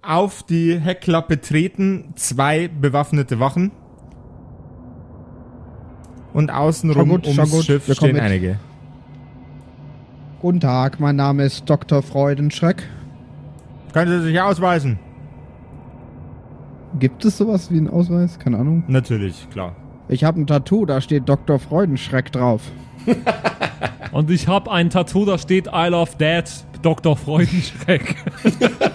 [0.03, 3.71] Auf die Heckklappe treten zwei bewaffnete Wachen.
[6.33, 7.65] Und außenrum gut, ums gut.
[7.65, 8.23] Schiff Wir stehen mit.
[8.23, 8.59] einige.
[10.41, 12.03] Guten Tag, mein Name ist Dr.
[12.03, 12.83] Freudenschreck.
[13.93, 14.99] Können Sie sich ausweisen?
[16.99, 18.39] Gibt es sowas wie einen Ausweis?
[18.39, 18.85] Keine Ahnung.
[18.89, 19.77] Natürlich, klar.
[20.09, 21.59] Ich habe ein Tattoo, da steht Dr.
[21.59, 22.63] Freudenschreck drauf.
[24.13, 26.51] Und ich habe ein Tattoo, da steht I love Dad,
[26.83, 27.17] Dr.
[27.17, 28.17] Freudenschreck.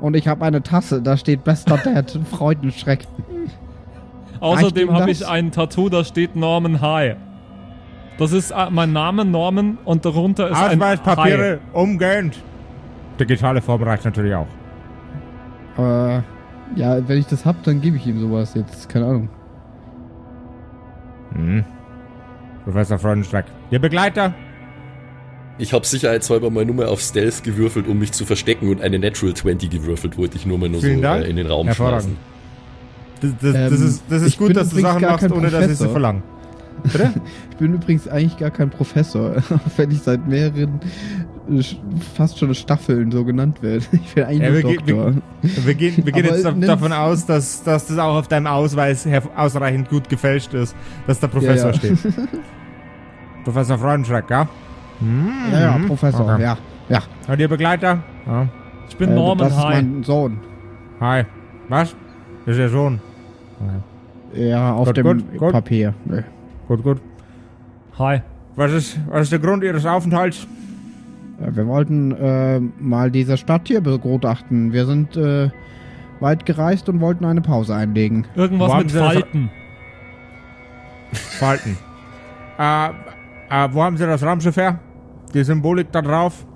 [0.00, 3.06] Und ich habe eine Tasse, da steht Bester Dad, Freudenschreck.
[4.40, 7.16] Außerdem habe ich ein Tattoo, da steht Norman High.
[8.18, 12.42] Das ist äh, mein Name, Norman, und darunter ist ein Ausweispapiere, umgehend.
[13.20, 14.46] Digitale Form reicht natürlich auch.
[15.76, 16.24] Aber
[16.76, 18.88] ja, wenn ich das hab, dann gebe ich ihm sowas jetzt.
[18.88, 19.28] Keine Ahnung.
[21.34, 21.64] Hm.
[22.64, 23.46] Professor Freudenschreck.
[23.70, 24.34] Ihr Begleiter?
[25.58, 28.98] Ich habe sicherheitshalber mal nur mal auf Stealth gewürfelt, um mich zu verstecken und eine
[28.98, 31.24] Natural 20 gewürfelt, wollte ich nur mal nur so Vielen Dank.
[31.24, 32.16] äh, in den Raum schmeißen.
[33.20, 35.76] Das, das, das Ähm, ist, das ist gut, dass du Sachen machst, ohne dass ich
[35.76, 36.22] sie verlange.
[36.84, 37.12] Bitte?
[37.50, 40.80] Ich bin übrigens eigentlich gar kein Professor, auch wenn ich seit mehreren,
[42.14, 43.84] fast schon Staffeln so genannt werde.
[43.92, 45.14] Ich bin eigentlich Ja, nur wir, ge- Doktor.
[45.42, 49.04] wir, wir gehen, wir gehen jetzt davon aus, dass, dass das auch auf deinem Ausweis
[49.06, 50.74] her- ausreichend gut gefälscht ist,
[51.06, 51.96] dass da Professor Ja, ja.
[51.96, 51.98] steht.
[53.44, 54.48] Professor Freudenschreck, ja?
[55.00, 55.86] Hm, Ja, ja, mhm.
[55.86, 56.42] Professor, Okay.
[56.42, 56.58] ja.
[56.88, 57.02] Ja.
[57.28, 58.02] Und ihr Begleiter?
[58.26, 58.48] Ja.
[58.88, 59.82] Ich bin Äh, Norman das ist High.
[59.82, 60.40] mein Sohn.
[61.00, 61.24] Hi.
[61.68, 61.94] Was?
[62.44, 63.00] Das ist der Sohn.
[64.34, 65.52] Ja, auf Gut, dem gut, gut.
[65.52, 65.94] Papier.
[66.04, 66.22] Nö.
[66.68, 67.00] Gut, gut.
[67.98, 68.22] Hi.
[68.56, 70.46] Was ist, was ist der Grund Ihres Aufenthalts?
[71.40, 74.72] Ja, Wir wollten äh, mal diese Stadt hier begutachten.
[74.72, 75.50] Wir sind äh,
[76.20, 78.26] weit gereist und wollten eine Pause einlegen.
[78.34, 79.50] Irgendwas mit Falten.
[81.12, 81.76] Falten.
[82.58, 84.78] äh, äh, wo haben Sie das Raumschiff her?
[85.34, 86.46] Die Symbolik da drauf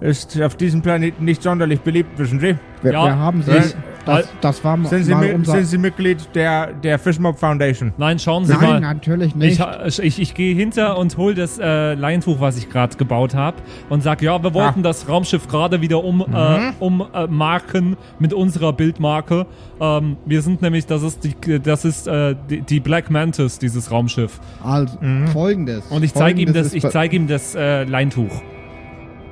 [0.00, 2.56] ist auf diesem Planeten nicht sonderlich beliebt, wissen Sie?
[2.82, 3.50] Wir, Ja, wir haben sie.
[3.50, 3.62] äh,
[4.06, 5.52] Das, das war Sind Sie, mal unser.
[5.52, 7.92] sind Sie Mitglied der, der Fishmob Foundation?
[7.98, 8.80] Nein, schauen Sie Nein, mal.
[8.80, 9.60] natürlich Ich, nicht.
[9.60, 13.58] ha- ich, ich gehe hinter und hol das äh, Leintuch, was ich gerade gebaut habe,
[13.90, 14.84] und sag, ja, wir wollten Ah.
[14.84, 19.46] das Raumschiff gerade wieder um, äh, ummarken mit unserer Bildmarke.
[19.80, 23.90] Ähm, wir sind nämlich, das ist die, das ist äh, die, die Black Mantis, dieses
[23.90, 24.40] Raumschiff.
[24.64, 24.96] Also,
[25.32, 25.84] folgendes.
[25.88, 28.30] Und ich zeige ihm das, ich zeige ihm das äh, Leintuch.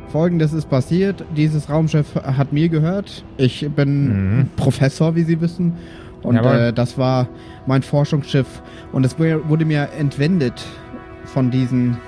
[0.08, 1.24] Folgendes ist passiert.
[1.36, 3.24] Dieses Raumschiff hat mir gehört.
[3.36, 5.74] Ich bin Professor, wie Sie wissen.
[6.22, 7.28] Und äh, das war
[7.66, 8.62] mein Forschungsschiff.
[8.92, 10.64] Und es wurde mir entwendet
[11.24, 11.98] von diesen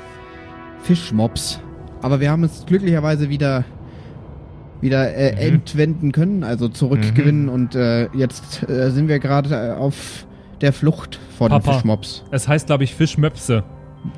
[0.82, 1.60] Fischmobs.
[2.02, 3.64] Aber wir haben es glücklicherweise wieder
[4.80, 7.48] wieder äh, entwenden können, also zurückgewinnen.
[7.48, 10.26] Und äh, jetzt äh, sind wir gerade äh, auf
[10.60, 11.74] der Flucht vor den Papa.
[11.74, 12.24] Fischmobs.
[12.30, 13.62] Es heißt, glaube ich, Fischmöpse.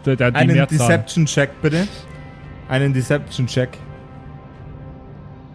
[0.07, 0.67] Der, Einen.
[0.69, 1.89] Deception-Check, bitte.
[2.73, 3.69] Einen Deception-Check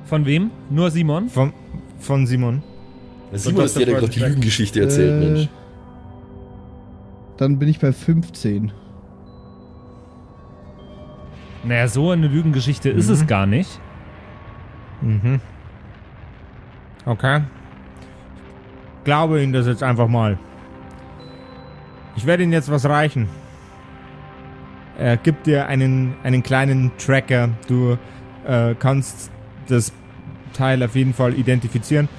[0.06, 0.52] Von wem?
[0.70, 1.30] Nur Simon?
[1.30, 1.52] von,
[2.00, 2.62] von Simon.
[3.34, 5.50] Simon ist der, der gerade die Lügengeschichte erzählt, Äh, Mensch.
[7.38, 8.72] Dann bin ich bei 15.
[11.64, 13.14] Naja, so eine Lügengeschichte ist Mhm.
[13.14, 13.80] es gar nicht.
[15.02, 15.42] Mhm.
[17.06, 17.42] Okay.
[19.06, 20.38] Glaube Ihnen das jetzt einfach mal.
[22.16, 23.28] Ich werde Ihnen jetzt was reichen.
[24.98, 27.50] Er gibt dir einen, einen kleinen Tracker.
[27.68, 27.98] Du
[28.46, 29.32] äh, kannst
[29.68, 29.94] das
[30.54, 32.10] Teil auf jeden Fall identifizieren.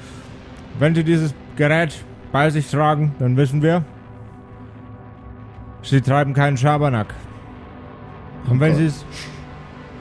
[0.79, 3.85] Wenn Sie dieses Gerät bei sich tragen, dann wissen wir,
[5.83, 7.15] Sie treiben keinen Schabernack.
[8.49, 8.83] Und wenn Okay.
[8.83, 9.05] Sie es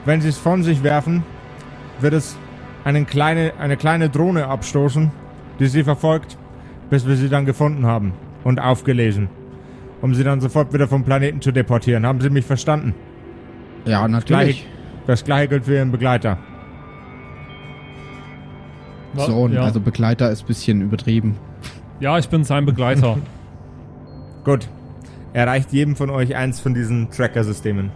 [0.04, 1.22] wenn Sie es von sich werfen,
[2.00, 2.36] wird es
[2.84, 5.10] einen kleine, eine kleine Drohne abstoßen,
[5.58, 6.38] die Sie verfolgt,
[6.88, 8.14] bis wir sie dann gefunden haben
[8.44, 9.28] und aufgelesen.
[10.00, 12.06] Um sie dann sofort wieder vom Planeten zu deportieren.
[12.06, 12.94] Haben Sie mich verstanden?
[13.84, 14.66] Ja, natürlich.
[15.06, 16.38] Das gleiche gilt für Ihren Begleiter.
[19.16, 19.62] So, ja.
[19.62, 21.36] also Begleiter ist ein bisschen übertrieben.
[21.98, 23.18] ja, ich bin sein Begleiter.
[24.44, 24.68] Gut.
[25.32, 27.90] Erreicht jedem von euch eins von diesen Tracker-Systemen.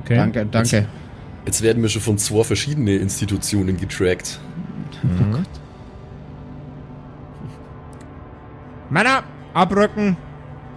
[0.00, 0.16] Okay.
[0.16, 0.86] Danke, danke.
[1.44, 4.38] Jetzt werden wir schon von zwei verschiedenen Institutionen getrackt.
[5.04, 5.48] Oh Gott.
[8.90, 10.16] Männer, abrücken!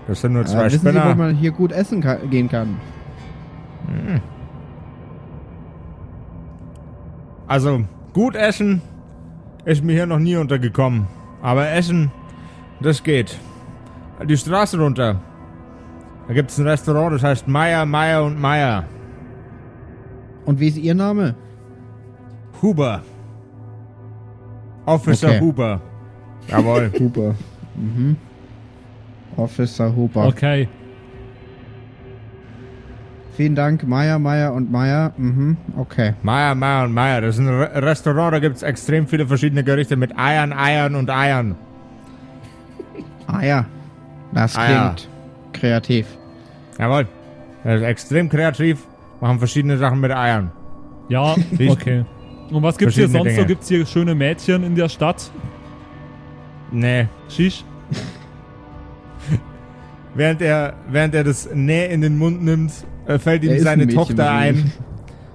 [0.07, 1.15] Das sind nur Äh, zwei wissen Sie, wo Spinner.
[1.15, 2.77] man hier gut essen ka gehen kann?
[7.47, 7.81] Also,
[8.13, 8.81] gut essen
[9.65, 11.07] ist mir hier noch nie untergekommen.
[11.41, 12.11] Aber essen,
[12.81, 13.38] das geht.
[14.27, 15.19] Die Straße runter.
[16.27, 18.85] Da gibt's ein Restaurant, das heißt Meier, Meier und Meier.
[20.45, 21.35] Und wie ist Ihr Name?
[22.61, 23.01] Huber.
[24.85, 25.39] Officer Okay.
[25.41, 25.81] Huber.
[26.47, 26.91] Jawohl.
[26.99, 27.35] Huber.
[27.75, 28.17] mhm.
[29.38, 30.28] Officer Huber.
[30.28, 30.67] Okay.
[33.36, 35.12] Vielen Dank, Meier, Meier und Meier.
[35.17, 35.58] Mhm.
[35.78, 36.13] Okay.
[36.24, 37.21] Meier, Meier und Meier.
[37.21, 41.10] Das ist ein Re Restaurant, da gibt's extrem viele verschiedene Gerichte mit Eiern, Eiern und
[41.10, 41.56] Eiern.
[43.28, 43.65] Ah ja.
[44.34, 44.65] Das ja.
[44.65, 45.10] klingt
[45.52, 46.06] kreativ.
[46.78, 47.08] Jawohl.
[47.63, 48.86] Das ist extrem kreativ.
[49.19, 50.52] Machen verschiedene Sachen mit Eiern.
[51.10, 51.36] Ja,
[51.69, 52.06] okay.
[52.52, 53.36] Und was gibt's hier Verschiedene sonst so?
[53.38, 53.48] Dinge.
[53.48, 55.32] Gibt's hier schöne Mädchen in der Stadt?
[56.71, 57.08] Nee.
[57.30, 57.65] Shish?
[60.15, 62.71] Während er, während er das Näh in den Mund nimmt,
[63.06, 64.71] äh, fällt ihm seine ein Mädchen Tochter ein.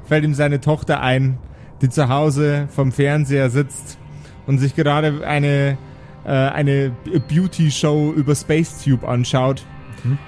[0.06, 1.38] Fällt ihm seine Tochter ein,
[1.82, 3.98] die zu Hause vom Fernseher sitzt
[4.46, 5.76] und sich gerade eine,
[6.24, 6.92] äh, eine
[7.28, 9.64] Beauty-Show über Space Tube anschaut.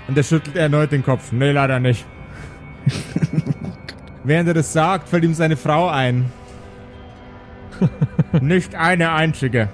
[0.07, 1.33] Und er schüttelt erneut den Kopf.
[1.33, 2.05] Nee, leider nicht.
[4.25, 6.31] Während er das sagt, fällt ihm seine Frau ein.
[8.41, 9.69] nicht eine einzige.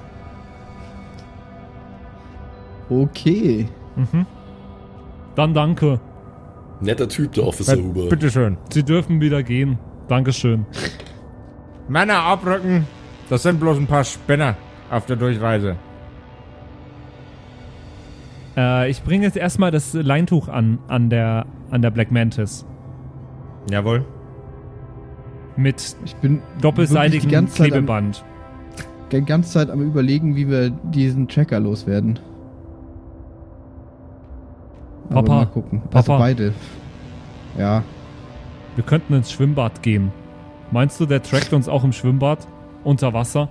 [2.88, 3.68] Okay.
[5.38, 6.00] Dann danke.
[6.80, 8.08] Netter Typ, der Officer Äh, Huber.
[8.08, 8.56] Bitteschön.
[8.70, 9.78] Sie dürfen wieder gehen.
[10.08, 10.66] Dankeschön.
[11.88, 12.88] Männer abrücken.
[13.30, 14.56] Das sind bloß ein paar Spinner
[14.90, 15.76] auf der Durchreise.
[18.56, 22.66] Äh, ich bringe jetzt erstmal das Leintuch an, an der, an der Black Mantis.
[23.70, 24.04] Jawohl.
[25.56, 28.24] Mit Ich bin doppelseitigem die ganze Zeit am, Klebeband.
[29.12, 32.18] die ganze Zeit am überlegen, wie wir diesen Tracker loswerden.
[35.10, 35.82] Aber Papa, mal gucken.
[35.92, 36.18] Also Papa.
[36.18, 36.52] beide.
[37.58, 37.82] Ja.
[38.76, 40.12] Wir könnten ins Schwimmbad gehen.
[40.70, 42.46] Meinst du, der trackt uns auch im Schwimmbad?
[42.84, 43.48] Unter Wasser?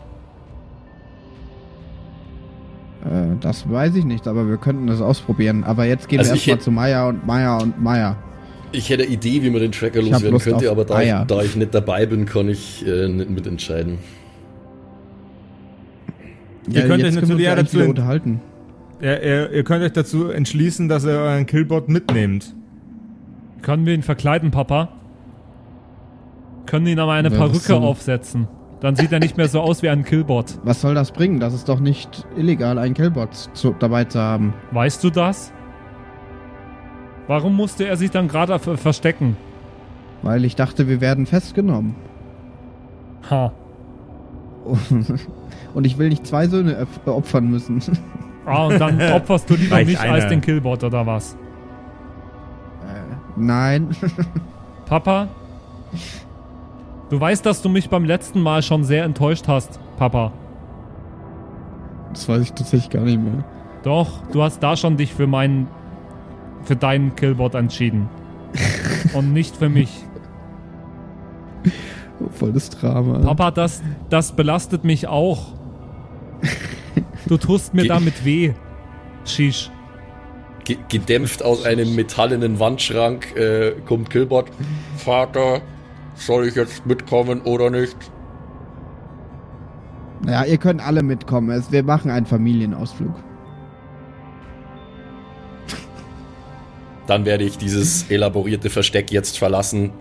[3.03, 5.63] Äh, Das weiß ich nicht, aber wir könnten das ausprobieren.
[5.63, 8.15] Aber jetzt gehen Also wir erstmal zu Maya und Maya und Maya.
[8.71, 11.41] Ich hätte eine Idee, wie man den Tracker loswerden Lust könnte, aber da ich, da
[11.41, 13.97] ich nicht dabei bin, kann ich äh, nicht mitentscheiden.
[16.69, 18.41] Ihr könnt euch natürlich uns ja dazu unterhalten.
[19.01, 22.55] Ja, ihr, ihr könnt euch dazu entschließen, dass ihr euren Killbot mitnehmt.
[23.61, 24.89] Können wir ihn verkleiden, Papa?
[26.65, 28.47] Können ihn aber eine Ja, Perücke soll- aufsetzen.
[28.79, 30.59] Dann sieht er nicht mehr so aus wie ein Killbot.
[30.63, 31.39] Was soll das bringen?
[31.39, 34.53] Das ist doch nicht illegal, einen Killbot zu, dabei zu haben.
[34.71, 35.51] Weißt du das?
[37.25, 39.35] Warum musste er sich dann gerade ver- verstecken?
[40.21, 41.95] Weil ich dachte, wir werden festgenommen.
[43.31, 43.51] Ha.
[45.73, 47.81] Und ich will nicht zwei Söhne opfern müssen.
[48.47, 50.29] Ah, und dann opferst du lieber Reicht mich als einer.
[50.29, 51.37] den Killbot oder was?
[53.35, 53.89] Nein.
[54.85, 55.27] Papa?
[57.09, 60.31] Du weißt, dass du mich beim letzten Mal schon sehr enttäuscht hast, Papa.
[62.11, 63.43] Das weiß ich tatsächlich gar nicht mehr.
[63.83, 65.67] Doch, du hast da schon dich für meinen
[66.63, 68.09] für deinen Killbot entschieden.
[69.13, 70.03] Und nicht für mich.
[72.19, 73.19] Oh, voll das Drama.
[73.19, 75.53] Papa, das, das belastet mich auch.
[77.27, 78.53] Du tust mir Ge- damit weh.
[79.25, 79.69] Shish.
[80.63, 84.47] Ge gedämpft aus einem metallenen Wandschrank äh, kommt Killbot.
[84.97, 85.61] Vater,
[86.15, 87.95] soll ich jetzt mitkommen oder nicht?
[90.25, 91.51] Ja, ihr könnt alle mitkommen.
[91.51, 93.13] Es, wir machen einen Familienausflug.
[97.05, 99.91] Dann werde ich dieses elaborierte Versteck jetzt verlassen.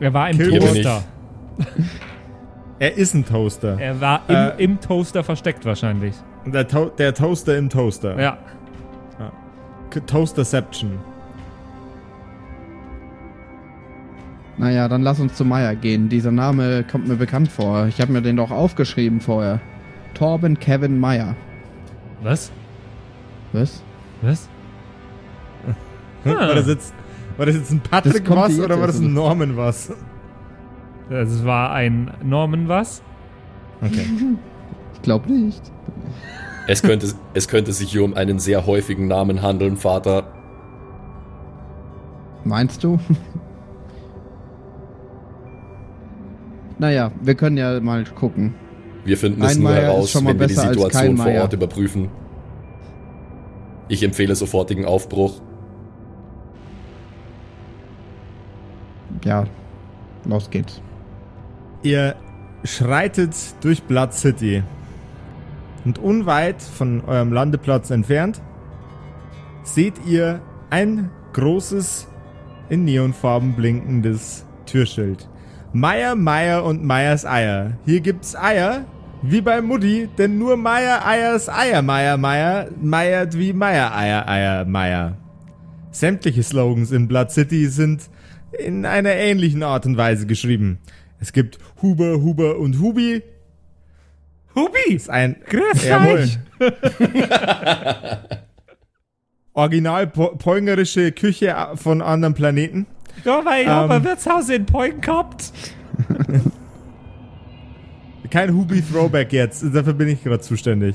[0.00, 0.38] Er war im.
[0.38, 1.04] Toaster.
[2.78, 3.78] Er ist ein Toaster.
[3.78, 4.64] Er war im, Äh.
[4.64, 6.14] im Toaster versteckt wahrscheinlich.
[6.46, 8.18] Der, to der Toaster im Toaster.
[8.18, 8.38] Ja.
[10.06, 10.98] Toasterception.
[14.56, 16.08] Naja, dann lass uns zu Maya gehen.
[16.08, 17.86] Dieser Name kommt mir bekannt vor.
[17.86, 19.60] Ich habe mir den doch aufgeschrieben vorher.
[20.14, 21.34] Torben Kevin Meyer.
[22.22, 22.52] Was?
[23.52, 23.82] Was?
[24.22, 24.48] Was?
[26.24, 26.34] Hm?
[26.34, 26.94] War, das jetzt,
[27.38, 29.92] war das jetzt ein Patrick was oder war das ein Norman was?
[31.10, 33.02] Es war ein Norman was?
[33.82, 34.06] Okay.
[34.94, 35.62] Ich glaube nicht.
[36.66, 40.30] Es könnte, es könnte sich hier um einen sehr häufigen Namen handeln, Vater.
[42.44, 42.98] Meinst du?
[46.78, 48.54] naja, wir können ja mal gucken.
[49.06, 51.42] Wir finden es nur heraus, schon mal wenn wir die besser als kein Situation vor.
[51.42, 52.10] Ort überprüfen.
[53.88, 55.40] Ich empfehle sofortigen Aufbruch.
[59.24, 59.46] Ja,
[60.26, 60.82] los geht's.
[61.82, 62.14] Ihr
[62.64, 64.62] schreitet durch Blood City.
[65.84, 68.42] Und unweit von eurem Landeplatz entfernt
[69.62, 72.06] seht ihr ein großes,
[72.68, 75.28] in Neonfarben blinkendes Türschild.
[75.72, 77.78] Meier, Meier und Meyers Eier.
[77.86, 78.84] Hier gibt's Eier,
[79.22, 84.64] wie bei Mutti, denn nur Meier, Eiers, Eier, Meier, Meier, meiert wie Meier, Eier, Eier,
[84.64, 85.16] Meier.
[85.90, 88.08] Sämtliche Slogans in Blood City sind
[88.56, 90.78] in einer ähnlichen Art und Weise geschrieben.
[91.20, 93.22] Es gibt Huber, Huber und Hubi.
[94.54, 94.94] Hubi!
[94.94, 96.38] Ist ein Grüß euch!
[99.52, 102.86] Original po Küche von anderen Planeten.
[103.24, 103.90] Ja, weil ich Ähm.
[103.90, 105.52] ein Wirtshaus in Poing gehabt.
[108.30, 110.94] Kein Hubi Throwback jetzt, dafür bin ich gerade zuständig.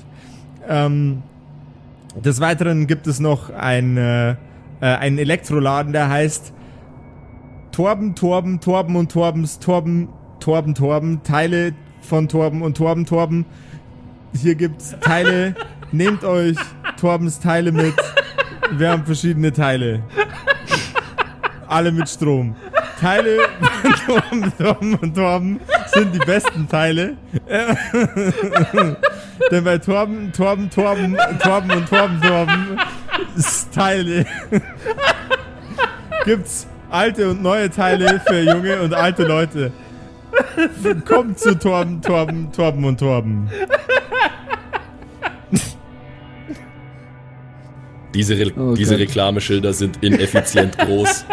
[0.68, 1.22] Ähm,
[2.24, 4.36] des Weiteren gibt es noch ein, äh, äh,
[4.80, 6.54] einen Elektroladen, der heißt
[7.74, 10.08] Torben, Torben, Torben und Torbens, Torben,
[10.40, 13.46] Torben, Torben, Teile von Torben und Torben, Torben.
[14.34, 15.56] Hier gibt's Teile,
[15.92, 16.58] nehmt euch
[17.00, 17.94] Torbens Teile mit.
[18.72, 20.04] Wir haben verschiedene Teile.
[21.68, 22.56] Alle mit Strom.
[23.00, 23.38] Teile
[23.82, 27.18] von Torben, Torben und Torben sind die besten Teile.
[29.52, 32.78] Denn bei Torben, Torben, Torben, Torben und Torben, Torben
[33.74, 34.26] Teile
[36.24, 39.72] gibt's alte und neue Teile für junge und alte Leute.
[41.06, 43.50] Kommt zu Torben, Torben, Torben und Torben.
[48.14, 48.98] Diese, Re Oh diese.
[48.98, 51.26] Reklameschilder sind ineffizient groß.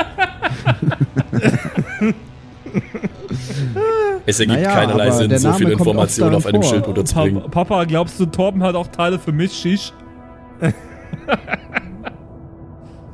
[4.27, 7.43] es ergibt Naja, keinerlei Sinn, so viel Information auf einem Schild unterzubringen.
[7.43, 9.93] Pa Papa, glaubst du, Torben hat auch Teile für mich, Shish?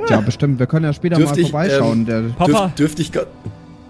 [0.08, 0.58] Ja, bestimmt.
[0.58, 2.06] Wir können ja später Dürfte mal ich, vorbeischauen.
[2.08, 3.12] ähm, Papa, Dürf, dürfte, ich,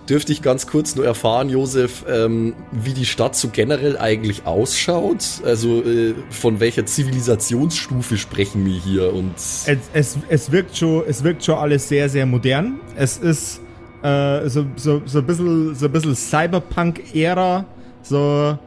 [0.09, 5.43] dürfte ich ganz kurz nur erfahren, Josef, ähm, wie die Stadt so generell eigentlich ausschaut?
[5.45, 9.13] Also äh, von welcher Zivilisationsstufe sprechen wir hier?
[9.13, 12.81] Und Es, es, es, wirkt schon, es wirkt schon alles sehr, sehr modern.
[12.97, 13.61] Es ist
[14.03, 17.67] äh, so, so, so ein bisschen, so ein bisschen Cyberpunk-Ära
[18.03, 18.59] So,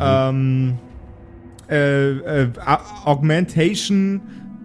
[0.00, 0.78] ähm,
[1.68, 2.48] äh, äh,
[3.04, 4.20] Augmentation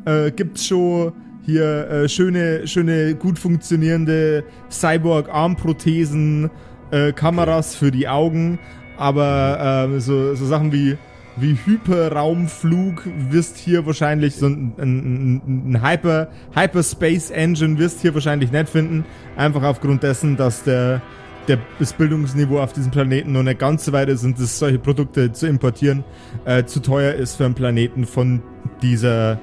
[0.05, 1.13] äh, gibt's schon.
[1.43, 6.51] Hier äh, schöne, schöne, gut funktionierende Cyborg-Armprothesen,
[6.91, 8.59] äh, Kameras für die Augen,
[8.97, 10.97] aber äh, so, so Sachen wie
[11.37, 15.41] wie Hyperraumflug wirst hier wahrscheinlich so ein, ein,
[15.73, 19.05] ein, Hyper, Hyperspace Engine wirst hier wahrscheinlich nicht finden.
[19.37, 21.01] Einfach aufgrund dessen, dass der,
[21.47, 24.79] der, das Bildungsniveau auf diesem Planeten noch nicht ganz so weit ist und dass solche
[24.79, 26.03] Produkte zu importieren
[26.45, 28.41] äh, zu teuer ist für einen Planeten von
[28.81, 29.39] dieser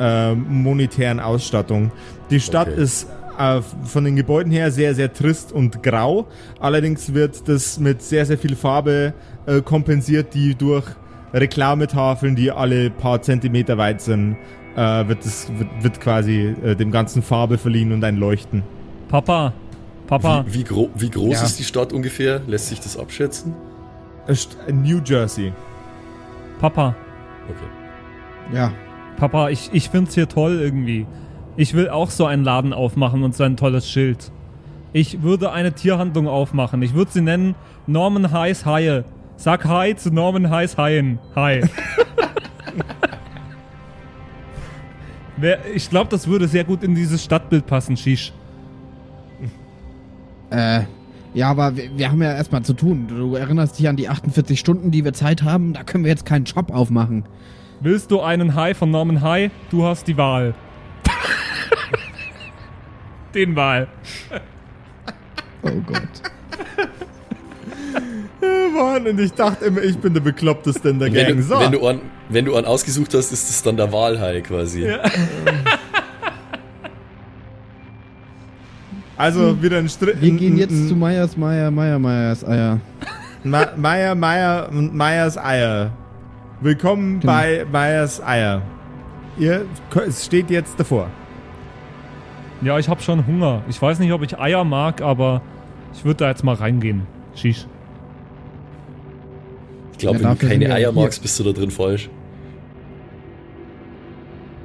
[0.00, 1.90] äh, monetären Ausstattung.
[2.30, 2.82] Die Stadt Okay.
[2.82, 6.26] ist äh, von den Gebäuden her sehr, sehr trist und grau.
[6.60, 9.12] Allerdings wird das mit sehr, sehr viel Farbe
[9.46, 10.84] äh, kompensiert, die durch
[11.32, 14.36] Reklametafeln, die alle paar Zentimeter weit sind,
[14.76, 18.62] äh, wird, das, wird, wird quasi äh, dem Ganzen Farbe verliehen und ein Leuchten.
[19.08, 19.52] Papa,
[20.06, 21.44] Papa, Wie, wie, gro wie groß Ja.
[21.44, 22.40] ist die Stadt ungefähr?
[22.46, 23.54] Lässt sich das abschätzen?
[24.28, 25.52] St- New Jersey.
[26.60, 26.94] Papa,
[27.48, 28.56] Okay.
[28.56, 28.72] Ja.
[29.16, 31.06] Papa, ich, ich find's hier toll irgendwie.
[31.56, 34.30] Ich will auch so einen Laden aufmachen und so ein tolles Schild.
[34.92, 36.82] Ich würde eine Tierhandlung aufmachen.
[36.82, 37.54] Ich würde sie nennen
[37.86, 39.04] Norman Heiß Haie.
[39.36, 41.18] Sag Hi zu Norman Heiß Haien.
[41.34, 41.62] Hi.
[45.74, 48.32] Ich glaube, das würde sehr gut in dieses Stadtbild passen, Shish.
[50.48, 50.84] Äh,
[51.34, 53.06] ja, aber wir, wir haben ja erstmal zu tun.
[53.08, 55.74] Du erinnerst dich an die 48 Stunden, die wir Zeit haben.
[55.74, 57.24] Da können wir jetzt keinen Shop aufmachen.
[57.80, 59.50] Willst du einen Hai von Norman Hai?
[59.70, 60.54] Du hast die Wahl.
[63.34, 63.86] Den Wahl.
[65.62, 65.98] Oh Gott.
[68.74, 71.36] Mann, und ich dachte immer, ich bin der Bekloppteste in der Wenn Gang.
[71.36, 74.40] du, So, wenn, du an, wenn du einen ausgesucht hast, ist das dann der Walhai
[74.42, 74.86] quasi.
[79.16, 80.20] also wieder ein Strich.
[80.20, 82.80] Wir gehen jetzt zu Meyers, Meyer, Meyer, Meyers Eier.
[83.44, 85.90] Ma Meier, Meier und Meyers Eier.
[86.60, 87.32] Willkommen Genau.
[87.32, 88.62] bei Meyers Eier.
[89.38, 89.66] Ihr
[90.06, 91.10] es steht jetzt davor.
[92.62, 93.62] Ja, ich hab schon Hunger.
[93.68, 95.42] Ich weiß nicht, ob ich Eier mag, aber
[95.92, 97.02] ich würde da jetzt mal reingehen.
[97.34, 97.66] Shish.
[99.92, 102.08] Ich glaube, wenn du keine Eier magst, bist du da drin falsch.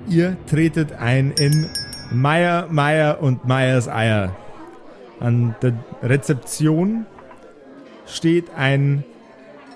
[0.08, 1.68] Ihr tretet ein in
[2.12, 4.36] Meier, Meier und Meyers Eier.
[5.20, 7.06] An der Rezeption
[8.06, 9.04] steht ein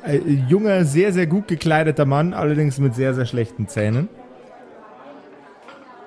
[0.06, 4.10] äh, junger, sehr, sehr gut gekleideter Mann, allerdings mit sehr, sehr schlechten Zähnen.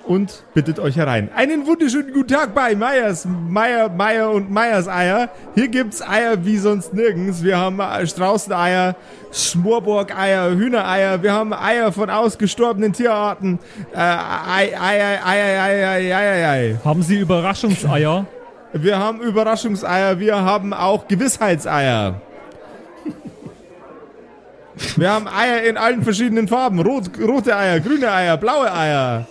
[0.04, 1.28] Und bittet euch herein.
[1.36, 5.28] Einen wunderschönen guten Tag bei Meyers, Meier, Meier und Meyers Eier.
[5.54, 7.44] Hier gibt's Eier wie sonst nirgends.
[7.44, 8.96] Wir haben äh, Straußeneier,
[9.32, 11.22] Schmorburg-Eier, Hühnereier.
[11.22, 13.58] Wir haben Eier von ausgestorbenen Tierarten.
[13.92, 16.76] Äh, Ei, Ei, Ei, Ei, Ei, Ei, Ei, Ei.
[16.82, 18.24] Haben Sie Überraschungseier?
[18.72, 20.18] Wir haben Überraschungseier.
[20.18, 22.22] Wir haben auch Gewissheitseier.
[24.96, 26.80] Wir haben Eier in allen verschiedenen Farben.
[26.80, 29.26] Rot, rote Eier, grüne Eier, blaue Eier.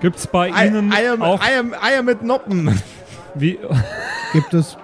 [0.00, 2.80] Gibt's bei Ei, Ihnen Eier, auch Eier, Eier mit Noppen.
[3.34, 3.58] wie
[4.32, 4.76] Gibt es,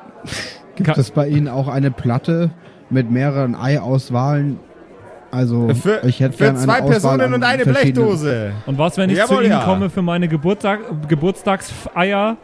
[0.76, 2.51] gibt Ka- es bei Ihnen auch eine Platte
[2.89, 4.59] mit mehreren Eiauswahlen?
[5.33, 8.53] Also, Für, ich hätte für zwei Personen und eine Blechdose.
[8.66, 9.64] Und was, wenn ich Jawohl, zu Ihnen ja.
[9.64, 12.37] komme für meine Geburtstag, Geburtstagseier?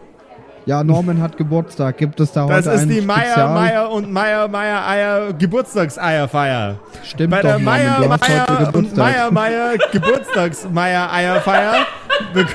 [0.66, 1.96] Ja, Norman hat Geburtstag.
[1.96, 3.54] Gibt es da Das heute ist ein die Meier?
[3.54, 6.80] Meier und Meier, Meier Eier Geburtstagseierfeier.
[7.04, 8.96] Stimmt Bei doch, der Meier, Meier und.
[8.96, 11.86] Meier, Meier Geburtstags-Meier Eierfeier
[12.34, 12.48] bek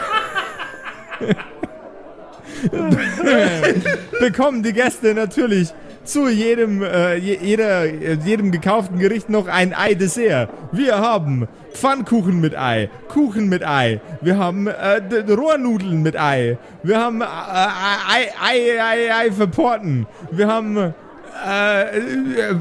[4.20, 5.74] bekommen die Gäste natürlich
[6.04, 10.50] zu jedem, äh, je, jeder, äh, jedem gekauften Gericht noch ein Ei-Dessert.
[10.72, 17.00] Wir haben Pfannkuchen mit Ei, Kuchen mit Ei, wir haben äh, Rohrnudeln mit Ei, wir
[17.00, 22.56] haben äh, Ei, Ei, Ei, Ei für Porten, wir haben äh, äh,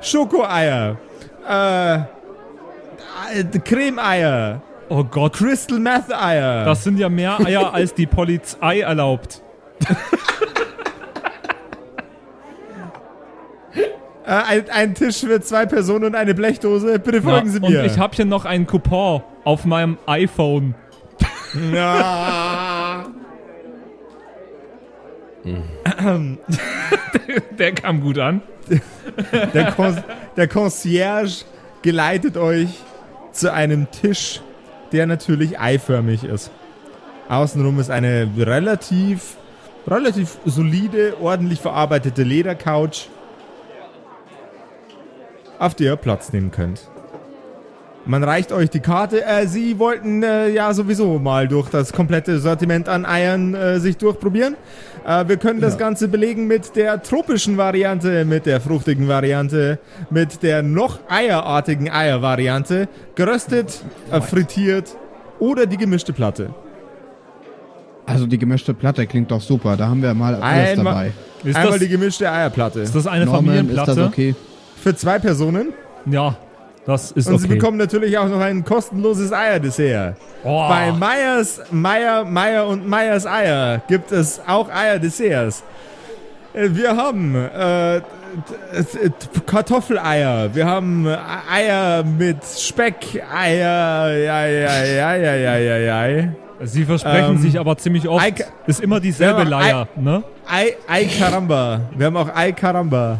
[0.00, 0.96] Schokoeier,
[1.48, 2.00] äh, äh,
[3.64, 6.64] Creme-Eier, Oh Gott, Crystal Meth Eier.
[6.64, 9.40] das sind ja mehr Eier, als die Polizei erlaubt.
[14.24, 16.98] äh, ein, ein Tisch für zwei Personen und eine Blechdose.
[16.98, 17.84] Bitte folgen Sie und mir.
[17.84, 20.74] ich habe hier noch einen Coupon auf meinem iPhone.
[21.72, 23.06] Ja.
[27.58, 28.42] Der kam gut an.
[29.54, 30.02] der, Con
[30.36, 31.44] der Concierge
[31.82, 32.68] geleitet euch
[33.32, 34.40] zu einem Tisch,
[34.92, 36.50] der natürlich eiförmig ist.
[37.28, 39.36] Außenrum ist eine relativ,
[39.86, 43.08] relativ solide, ordentlich verarbeitete Ledercouch,
[45.62, 46.88] auf der ihr Platz nehmen könnt.
[48.04, 49.24] Man reicht euch die Karte.
[49.24, 53.96] Äh, Sie wollten äh, ja sowieso mal durch das komplette Sortiment an Eiern äh, sich
[53.96, 54.56] durchprobieren.
[55.06, 55.78] Äh, wir können das Ja.
[55.78, 59.78] Ganze belegen mit der tropischen Variante, mit der fruchtigen Variante,
[60.10, 64.96] mit der noch eierartigen Eiervariante, geröstet, äh, frittiert
[65.38, 66.50] oder die gemischte Platte.
[68.04, 69.76] Also die gemischte Platte klingt doch super.
[69.76, 71.12] Da haben wir mal alles Einmal- dabei.
[71.44, 72.80] Ist Einmal das, die gemischte Eierplatte.
[72.80, 73.94] ist das eine Norman, ist Familienplatte?
[73.94, 74.34] das okay?
[74.82, 75.72] Für zwei Personen.
[76.06, 76.34] Ja,
[76.86, 77.54] das ist Und Sie okay.
[77.54, 80.16] bekommen natürlich auch noch ein kostenloses Eierdessert.
[80.42, 85.62] oh, Bei Meyers, Meyer, Meyer und Meyers Eier gibt es auch Eierdesserts.
[86.52, 88.00] Äh, Wir haben äh,
[89.46, 96.24] Kartoffeleier, wir haben Eier mit Speck, Eier, ja, ja, ja, ja, ja, ja, ja.
[96.64, 98.24] Sie versprechen ähm, sich aber ziemlich oft.
[98.24, 100.22] Eik- ist immer dieselbe Leier, ne?
[100.48, 101.80] Ei, Ei Caramba.
[101.96, 103.18] Wir haben auch Ei Caramba.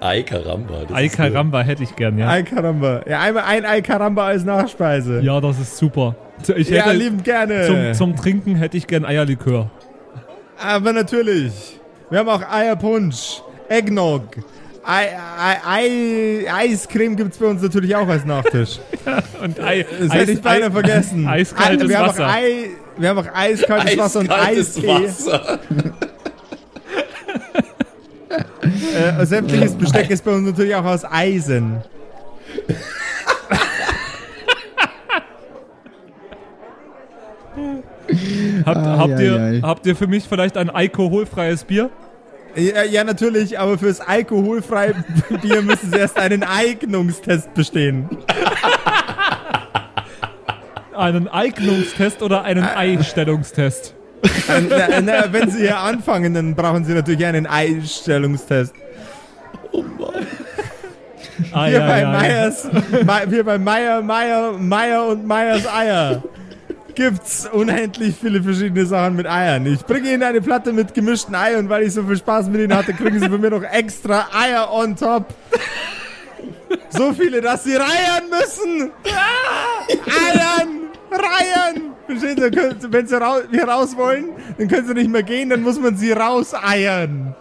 [0.00, 0.84] Ei, Karamba.
[0.88, 2.28] das Ei Caramba hätte ich gern, ja.
[2.28, 3.02] Ei Caramba.
[3.08, 5.20] Ja, einmal ein Ei Caramba als Nachspeise.
[5.20, 6.16] Ja, das ist super.
[6.56, 7.66] Ich ja hätte liebend gerne.
[7.66, 9.70] zum, zum Trinken hätte ich gern Eierlikör.
[10.60, 11.78] Aber natürlich.
[12.10, 14.22] Wir haben auch Eierpunsch, Eggnog,
[14.84, 15.08] Ei,
[15.38, 18.78] Ei, Ei, Eiscreme gibt es bei uns natürlich auch als Nachtisch.
[19.42, 21.26] Und Ei, Das hätte ich beinahe vergessen.
[21.26, 22.26] Eiskaltes wir haben Wasser.
[22.26, 24.88] Auch Ei, wir haben auch eiskaltes Wasser und Eiskaltes Eistee.
[24.88, 25.58] Wasser.
[28.98, 31.82] Äh, sämtliches Besteck ist bei uns natürlich auch aus Eisen.
[38.64, 39.60] Habt, Ai, habt, ai, ihr, ai.
[39.62, 41.90] habt ihr für mich vielleicht ein alkoholfreies Bier?
[42.56, 44.94] Ja, ja, natürlich, aber fürs alkoholfreie
[45.42, 48.08] Bier müssen Sie erst einen Eignungstest bestehen.
[50.96, 52.64] Einen Eignungstest oder einen?
[54.22, 58.74] Äh, na, na, wenn Sie hier anfangen, dann brauchen Sie natürlich einen Einstellungstest.
[59.72, 60.26] Oh Mann.
[61.52, 62.20] Ei, Hier ei, bei ei.
[62.20, 62.64] Meyers,
[63.04, 66.22] Me- hier bei Meyer, Meyer, Meyer und Meyers Eier
[66.94, 69.64] gibt's unendlich viele verschiedene Sachen mit Eiern.
[69.66, 72.60] Ich bringe Ihnen eine Platte mit gemischten Eiern und weil ich so viel Spaß mit
[72.62, 75.26] Ihnen hatte, kriegen Sie von mir noch extra Eier on top.
[76.90, 78.90] So viele, dass Sie reiern müssen.
[80.26, 80.68] Eiern,
[81.12, 81.82] reiern.
[82.06, 82.36] Verstehen
[82.80, 85.78] Sie, wenn Sie rau hier raus wollen, dann können Sie nicht mehr gehen, dann muss
[85.78, 87.34] man Sie rauseiern.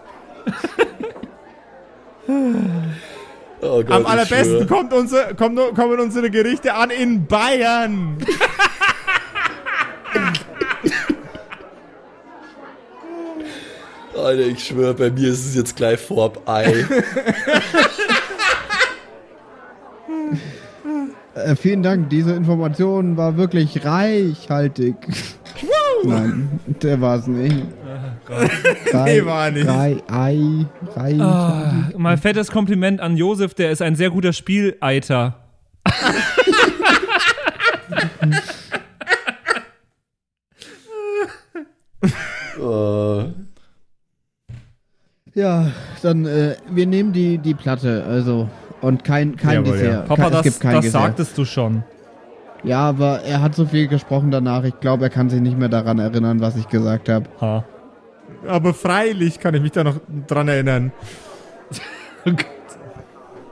[2.28, 8.18] Oh Gott, Am allerbesten kommt unser, kommt, kommen unsere Gerichte an in Bayern.
[14.16, 16.86] Alter, ich schwöre, bei mir ist es jetzt gleich vorab Ei.
[21.36, 24.96] Äh, vielen Dank, diese Information war wirklich reichhaltig.
[26.04, 27.64] Nein, der war es nicht.
[28.30, 28.50] Rei,
[29.06, 29.68] Nee, war nicht.
[29.68, 30.66] Rei, Ei,
[30.96, 31.18] Rei.
[31.20, 35.36] Ah, mal fettes Kompliment an Josef, der ist ein sehr guter Spieleiter.
[42.60, 43.24] äh,
[45.36, 45.72] Ja,
[46.02, 48.50] dann, äh, wir nehmen die, die Platte, also.
[48.82, 49.94] Und kein, kein Jawohl, Dessert.
[49.94, 50.02] ja.
[50.02, 51.02] Papa, Kein- das, es gibt kein das Dessert.
[51.02, 51.84] sagtest du schon.
[52.64, 54.64] Ja, aber er hat so viel gesprochen danach.
[54.64, 57.26] Ich glaube, er kann sich nicht mehr daran erinnern, was ich gesagt habe.
[57.40, 57.64] Ha.
[58.48, 60.92] Aber freilich kann ich mich da noch dran erinnern.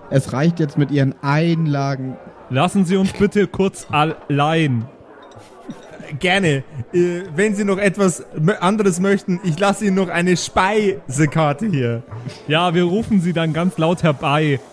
[0.09, 2.17] Es reicht jetzt mit ihren Einlagen.
[2.49, 4.85] Lassen Sie uns bitte kurz allein.
[6.19, 6.63] Gerne.
[6.93, 8.23] Äh, wenn Sie noch etwas
[8.59, 12.03] anderes möchten, ich lasse Ihnen noch eine Speisekarte hier.
[12.47, 14.59] Ja, wir rufen Sie dann ganz laut herbei.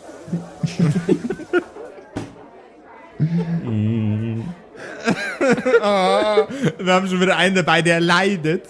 [5.81, 6.47] Ah,
[6.79, 8.65] wir haben schon wieder einen dabei, der leidet.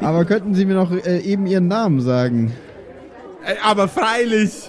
[0.00, 2.52] Aber könnten Sie mir noch äh, eben Ihren Namen sagen?
[3.44, 4.68] Äh, Aber freilich.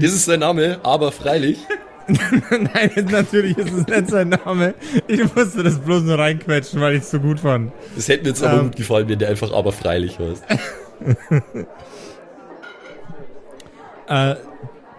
[0.00, 1.58] das ist sein Name, aber freilich.
[2.50, 4.74] Nein, natürlich ist es nicht sein Name.
[5.06, 7.72] Ich musste das bloß nur reinquetschen, weil ich es so gut fand.
[7.94, 8.64] Das hätte mir jetzt aber Ähm.
[8.64, 10.44] gut gefallen, wenn der einfach aber freilich heißt.
[14.08, 14.34] Äh,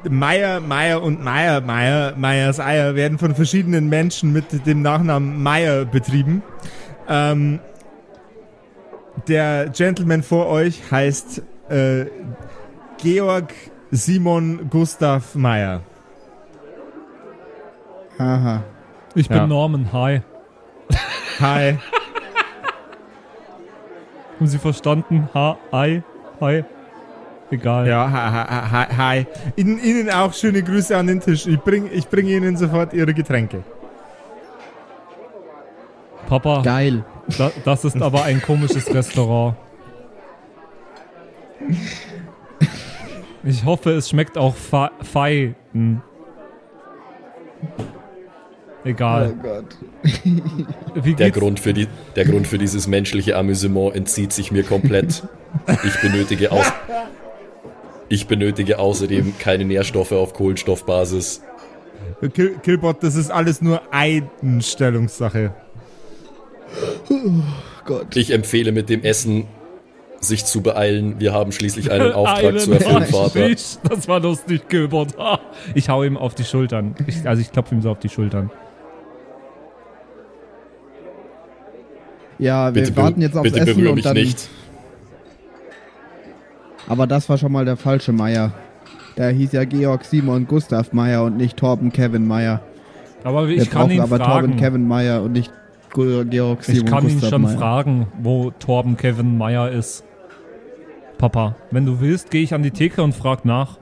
[0.10, 5.86] Meier, Meier und Meier, Meier, Meyers Eier werden von verschiedenen Menschen mit dem Nachnamen Meier
[5.86, 6.44] betrieben.
[7.08, 7.60] Ähm,
[9.28, 12.06] der Gentleman vor euch heißt äh,
[13.02, 13.54] Georg
[13.92, 15.82] Simon Gustav Meier.
[18.20, 18.64] Haha.
[19.16, 19.48] Ich bin Ja.
[19.48, 20.22] Norman, hi.
[21.40, 21.78] Hi.
[24.40, 25.30] Haben Sie verstanden?
[25.34, 26.04] Ha, hi,
[26.42, 26.64] hi.
[27.54, 27.88] Egal.
[27.88, 29.26] Ja, hi, hi, hi.
[29.56, 31.46] Ihnen, Ihnen auch schöne Grüße an den Tisch.
[31.46, 33.64] Ich bringe ich bring Ihnen sofort Ihre Getränke.
[36.28, 37.04] Papa, Geil.
[37.38, 39.56] Da, das ist aber ein komisches Restaurant.
[43.44, 45.56] Ich hoffe, es schmeckt auch fe- fein.
[48.84, 49.36] Egal.
[49.42, 49.78] Gott.
[50.96, 51.30] Wie Der?
[51.32, 55.24] Grund, für die, der Grund für dieses menschliche Amüsement entzieht sich mir komplett.
[55.84, 56.66] Ich benötige, aus,
[58.14, 61.42] ich benötige außerdem keine Nährstoffe auf Kohlenstoffbasis.
[62.34, 65.56] Kill, Killbot, das ist alles nur Einstellungssache.
[67.86, 68.16] Gott.
[68.16, 69.48] Ich empfehle mit dem Essen
[70.20, 71.16] sich zu beeilen.
[71.20, 73.50] Wir haben schließlich einen Auftrag Einen zu erfüllen, Vater.
[73.90, 75.20] Das war lustig, Gilbert.
[75.20, 75.40] Ah,
[75.74, 76.96] Ich hau ihm auf die Schultern.
[77.08, 78.52] Ich, also ich klopfe ihm so auf die Schultern.
[82.38, 84.14] Ja, wir Bitte, warten jetzt aufs bitte Essen berühre und mich dann.
[84.14, 84.50] nicht.
[86.88, 88.52] Aber das war schon mal der falsche Meier.
[89.18, 92.62] Der hieß ja Georg Simon Gustav Meier und nicht Torben Kevin Meier.
[93.24, 94.58] Aber Wir ich kann brauchen ihn aber Torben fragen.
[94.58, 95.52] Kevin Meier und nicht
[95.94, 97.58] Georg Simon Ich kann ihn schon Meier.
[97.58, 100.04] fragen, wo Torben Kevin Meyer ist.
[101.18, 103.78] Papa, wenn du willst, gehe ich an die Theke und frag nach.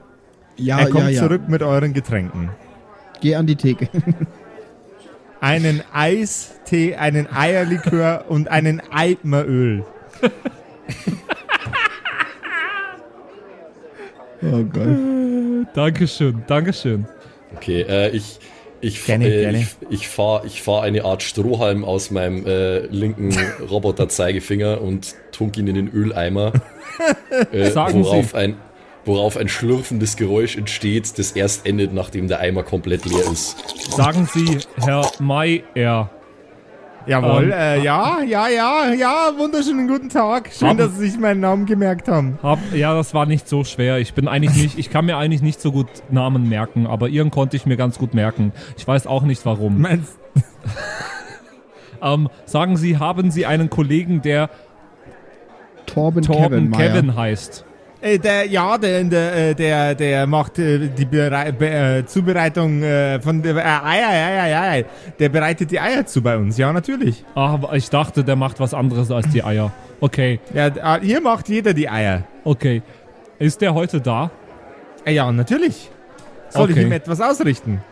[0.56, 1.22] Ja, er kommt ja, ja.
[1.22, 2.50] zurück mit euren Getränken.
[3.20, 3.88] Geh an die Theke.
[5.40, 9.84] Einen Eistee, einen Eierlikör und einen Eimeröl.
[14.42, 15.66] oh Gott.
[15.74, 17.06] Dankeschön, Dankeschön.
[17.56, 18.38] Okay, äh, ich,
[18.80, 19.58] ich, Gerne, äh, gerne.
[19.60, 23.32] ich, ich fahre ich fahr eine Art Strohhalm aus meinem äh, linken
[23.70, 26.52] Roboter-Zeigefinger und tunk ihn in den Öleimer,
[27.52, 28.36] äh, Sagen worauf, Sie.
[28.36, 28.56] ein,
[29.04, 33.56] worauf ein schlürfendes Geräusch entsteht, das erst endet, nachdem der Eimer komplett leer ist.
[33.94, 36.10] Sagen Sie, Herr Meyer.
[37.06, 40.50] Jawohl, Ähm, äh, ja, ja, ja, ja, wunderschönen guten Tag.
[40.52, 42.38] Schön, Haben- dass Sie sich meinen Namen gemerkt haben.
[42.42, 43.98] Hab, ja, das war nicht so schwer.
[43.98, 47.30] Ich bin eigentlich nicht, ich kann mir eigentlich nicht so gut Namen merken, aber Ihren
[47.30, 48.52] konnte ich mir ganz gut merken.
[48.76, 49.80] Ich weiß auch nicht warum.
[49.80, 50.18] Meinst,
[52.04, 54.50] Ähm, sagen Sie, haben Sie einen Kollegen, der
[55.86, 56.72] Torben, Torben Kevin.
[56.72, 57.64] Kevin heißt?
[58.02, 62.82] Äh, der, ja, der, der, äh, der, der macht äh, die Berei Be äh, Zubereitung
[62.82, 64.84] äh, von der äh, Eier, Eier, Eier, Eier.
[65.18, 67.24] Der bereitet die Eier zu bei uns, ja, natürlich.
[67.34, 69.70] Ach, aber ich dachte, der macht was anderes als die Eier.
[70.00, 72.24] Okay, Ja, äh, hier macht jeder die Eier.
[72.44, 72.82] okay.
[73.38, 74.30] Ist der heute da?
[75.06, 75.90] Ja, natürlich.
[76.50, 76.86] Soll ich Okay.
[76.86, 77.82] ihm etwas ausrichten?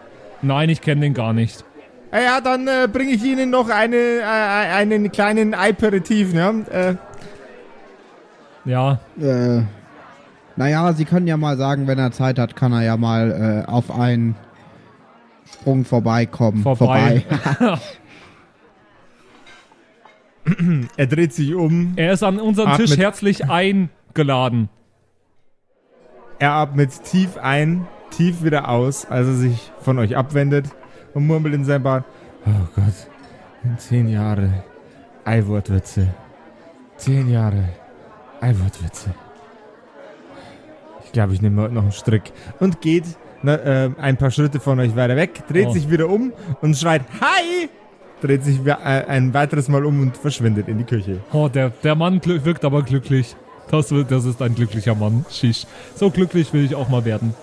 [0.43, 1.65] Nein, ich kenne den gar nicht.
[2.13, 6.65] Äh, ja, dann äh, bringe ich Ihnen noch eine, äh, einen kleinen Aperitif, ne?
[6.71, 6.95] Äh,
[8.69, 9.63] Ja, Äh,
[10.61, 13.71] naja, Sie können ja mal sagen, wenn er Zeit hat, kann er ja mal äh,
[13.71, 14.35] auf einen
[15.51, 16.63] Sprung vorbeikommen.
[16.63, 17.25] Vorbei.
[20.99, 22.77] er dreht sich um, er ist an unseren.
[22.77, 24.69] Tisch herzlich eingeladen.
[26.39, 30.67] er atmet tief ein, tief wieder aus, als er sich von euch abwendet
[31.15, 32.05] und murmelt in sein Bart.
[32.45, 33.09] Oh Gott,
[33.65, 34.63] in zehn Jahre
[35.25, 36.09] Eiwortwitze.
[36.99, 37.71] Zehn Jahre
[38.43, 39.15] Eiwortwitze.
[41.11, 42.23] Ich glaube, ich nehme heute noch einen Strick.
[42.61, 43.03] Und geht
[43.43, 45.73] na, äh, ein paar Schritte von euch weiter weg, dreht Oh.
[45.73, 47.69] sich wieder um und schreit Hi!
[48.21, 51.19] Dreht sich äh, ein weiteres Mal um und verschwindet in die Küche.
[51.33, 53.35] Oh, der, der Mann wirkt aber glücklich.
[53.73, 55.25] Das, das ist ein glücklicher Mann.
[55.31, 55.67] Shish.
[55.97, 57.35] So glücklich will ich auch mal werden.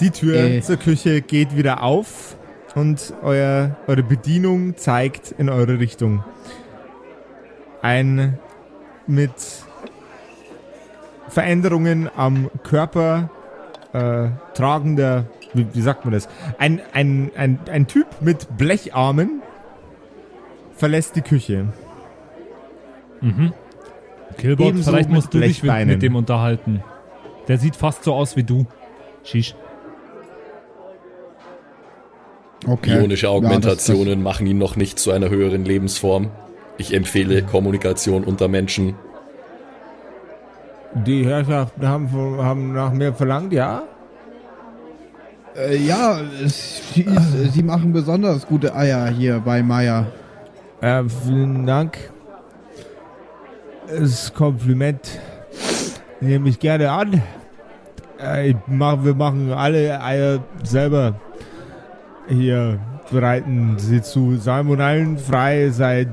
[0.00, 0.60] Die Tür Äh.
[0.60, 2.36] zur Küche geht wieder auf
[2.74, 6.22] und euer, eure Bedienung zeigt in eure Richtung.
[7.80, 8.38] Ein
[9.06, 9.30] mit
[11.34, 13.28] Veränderungen am Körper
[13.92, 16.28] äh, tragender, wie, wie sagt man das?
[16.58, 19.42] Ein, ein, ein, ein Typ mit Blecharmen
[20.76, 21.66] verlässt die Küche.
[24.38, 26.84] Kilbert, Ebenso vielleicht musst du dich mit, mit dem unterhalten.
[27.48, 28.66] Der sieht fast so aus wie du.
[29.24, 29.56] Shish.
[32.64, 33.00] Okay.
[33.00, 36.30] Ionische Ja, Augmentationen machen ihn noch nicht zu einer höheren Lebensform.
[36.78, 38.94] Ich empfehle Kommunikation unter Menschen.
[40.94, 43.82] Die Herrschaften haben, haben nach mir verlangt, ja?
[45.56, 47.06] Äh, ja, sie,
[47.52, 50.06] sie machen besonders gute Eier hier bei Meier.
[50.80, 51.98] Äh, vielen Dank.
[53.88, 55.20] Das Kompliment
[56.20, 57.22] nehme ich gerne an.
[58.18, 61.14] Äh, mach, wir machen alle Eier selber.
[62.28, 62.78] Hier
[63.10, 66.08] bereiten sie zu salmonellenfrei seit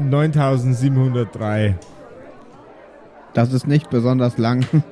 [0.00, 1.74] 9703.
[3.38, 4.66] Das ist nicht besonders lang.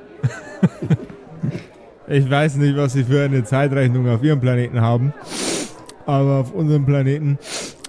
[2.09, 5.13] Ich weiß nicht, was sie für eine Zeitrechnung auf ihrem Planeten haben,
[6.05, 7.37] aber auf unserem Planeten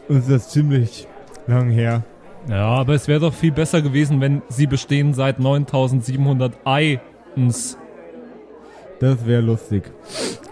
[0.08, 1.06] ist das ziemlich
[1.46, 2.02] lang her.
[2.48, 7.78] Ja, aber es wäre doch viel besser gewesen, wenn sie bestehen seit 9700 Eins.
[8.98, 9.84] Das wäre lustig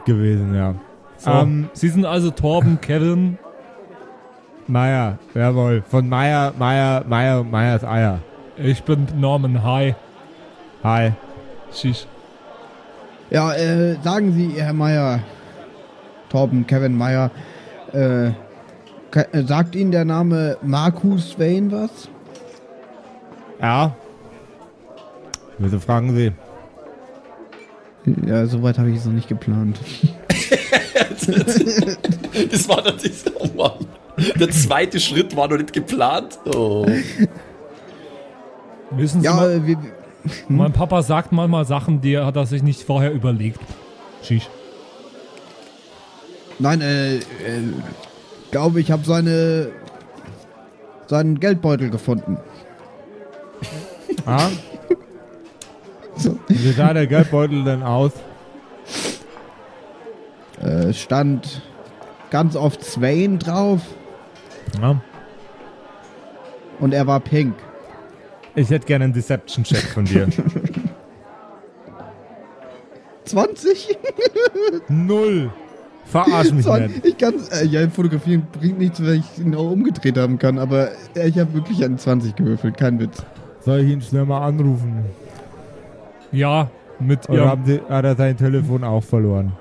[0.04, 0.76] gewesen, ja.
[1.16, 3.36] So, Ähm, sie sind also Torben, Kevin.
[4.68, 5.82] Meier, jawohl.
[5.90, 8.20] Von Meier, Meier, Meier Meiers Eier.
[8.58, 9.62] Ich bin Norman.
[9.62, 9.94] Hi.
[10.82, 11.12] Hi.
[11.72, 12.06] Shish.
[13.30, 15.20] Ja, äh, sagen Sie, Herr Meier,
[16.30, 17.30] Torben, Kevin Meier,
[17.92, 18.32] äh, äh,
[19.46, 22.08] sagt Ihnen der Name Marcus Wayne was?
[23.60, 23.94] Ja.
[25.58, 26.32] Wieso fragen Sie?
[28.26, 29.78] Ja, soweit habe ich es noch nicht geplant.
[32.50, 33.86] Das war dieser, oh Mann.
[34.38, 36.38] Der zweite Schritt war noch nicht geplant.
[36.46, 36.86] Oh.
[38.90, 39.78] Wissen Sie Ja, mal, wir,
[40.48, 43.60] mein Papa sagt manchmal Sachen, die hat er sich nicht vorher überlegt.
[44.22, 44.48] Shish.
[46.58, 47.22] nein, äh, äh
[48.50, 49.68] glaube ich habe seine
[51.06, 52.38] seinen Geldbeutel gefunden.
[54.24, 54.48] Ah?
[56.18, 56.38] So.
[56.48, 58.12] Wie sah der Geldbeutel denn aus?
[60.62, 61.60] Äh, stand
[62.30, 63.82] ganz oft Swain drauf
[64.80, 64.98] Ja.
[66.80, 67.54] und er war pink.
[68.56, 70.26] Ich hätte gerne einen Deception-Check von dir.
[73.24, 73.98] 20?
[74.88, 75.50] Null.
[76.06, 77.04] Verarsch mich nicht.
[77.04, 80.90] Ich kann, äh, ja, fotografieren bringt nichts, weil ich ihn auch umgedreht haben kann, aber
[81.16, 83.24] äh, ich habe wirklich eine 20 gewürfelt, kein Witz.
[83.60, 85.04] Soll ich ihn schnell mal anrufen?
[86.30, 89.52] Ja, mit Oder ihrem haben Sie, hat er sein Telefon auch verloren?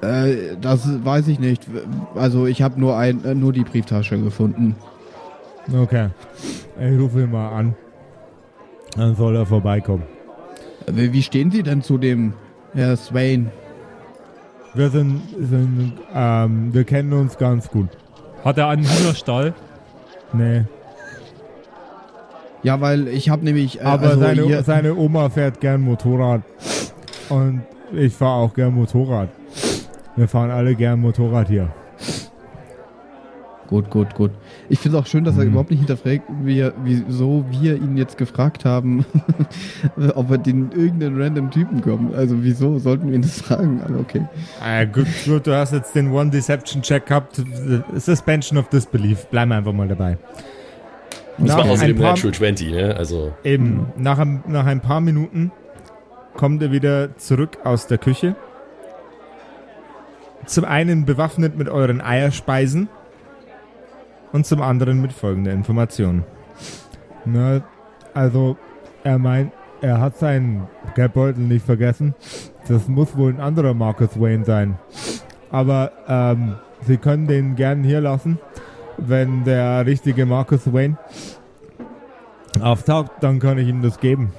[0.00, 1.66] Äh, das weiß ich nicht.
[2.14, 4.76] Also ich habe nur ein, äh, nur die Brieftasche gefunden.
[5.72, 6.08] Okay.
[6.78, 7.74] Ich rufe ihn mal an.
[8.96, 10.04] Dann soll er vorbeikommen.
[10.86, 12.34] Wie stehen Sie denn zu dem
[12.72, 13.50] Herr Swain?
[14.74, 17.88] Wir sind, sind ähm, wir kennen uns ganz gut.
[18.44, 19.54] Hat er einen Hühnerstall?
[20.32, 20.64] Nee.
[22.62, 23.80] Ja, weil ich habe nämlich.
[23.80, 26.42] Äh, Aber also seine, seine Oma fährt gern Motorrad.
[27.28, 27.62] Und
[27.92, 29.28] ich fahre auch gern Motorrad.
[30.14, 31.68] Wir fahren alle gern Motorrad hier.
[33.68, 34.30] Gut, gut, gut.
[34.68, 35.50] Ich finde es auch schön, dass er Mhm.
[35.50, 39.04] überhaupt nicht hinterfragt, wie wieso wir ihn jetzt gefragt haben,
[40.14, 42.14] ob wir den irgendeinen random Typen kommen.
[42.14, 43.80] Also wieso sollten wir ihn das fragen?
[43.84, 44.26] Aber okay.
[44.64, 47.40] Äh, gut, gut, du hast jetzt den One Deception Check gehabt.
[47.94, 49.26] Suspension of Disbelief.
[49.26, 50.18] Bleiben wir einfach mal dabei.
[51.38, 52.96] Das Nach war außerdem paar- Natural 20, ne?
[52.96, 55.52] Also, Eben, nach, ein, nach ein paar Minuten
[56.34, 58.34] kommt er wieder zurück aus der Küche.
[60.46, 62.88] Zum einen bewaffnet mit euren Eierspeisen
[64.32, 66.24] und zum anderen mit folgender Information.
[67.24, 67.60] Na,
[68.14, 68.56] also,
[69.04, 72.14] er meint, er hat seinen Geldbeutel nicht vergessen.
[72.68, 74.78] Das muss wohl ein anderer Marcus Wayne sein.
[75.50, 76.56] Aber ähm,
[76.86, 78.38] Sie können den gern hier lassen,
[78.98, 80.96] wenn der richtige Marcus Wayne
[82.60, 84.32] auftaucht, dann kann ich ihm das geben.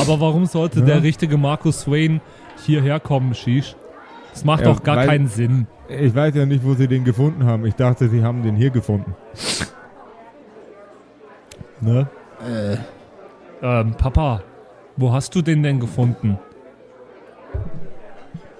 [0.00, 0.86] Aber warum sollte Ja.
[0.86, 2.20] der richtige Markus Swain
[2.64, 3.76] hierher kommen, Shish?
[4.38, 5.66] Das macht Ja, doch gar weil- keinen Sinn.
[5.88, 7.66] Ich weiß ja nicht, wo sie den gefunden haben.
[7.66, 9.16] Ich dachte, sie haben den hier gefunden.
[11.80, 12.06] Ne?
[12.46, 12.76] Äh,
[13.60, 14.42] Ähm, Papa,
[14.96, 16.38] wo hast du den denn gefunden?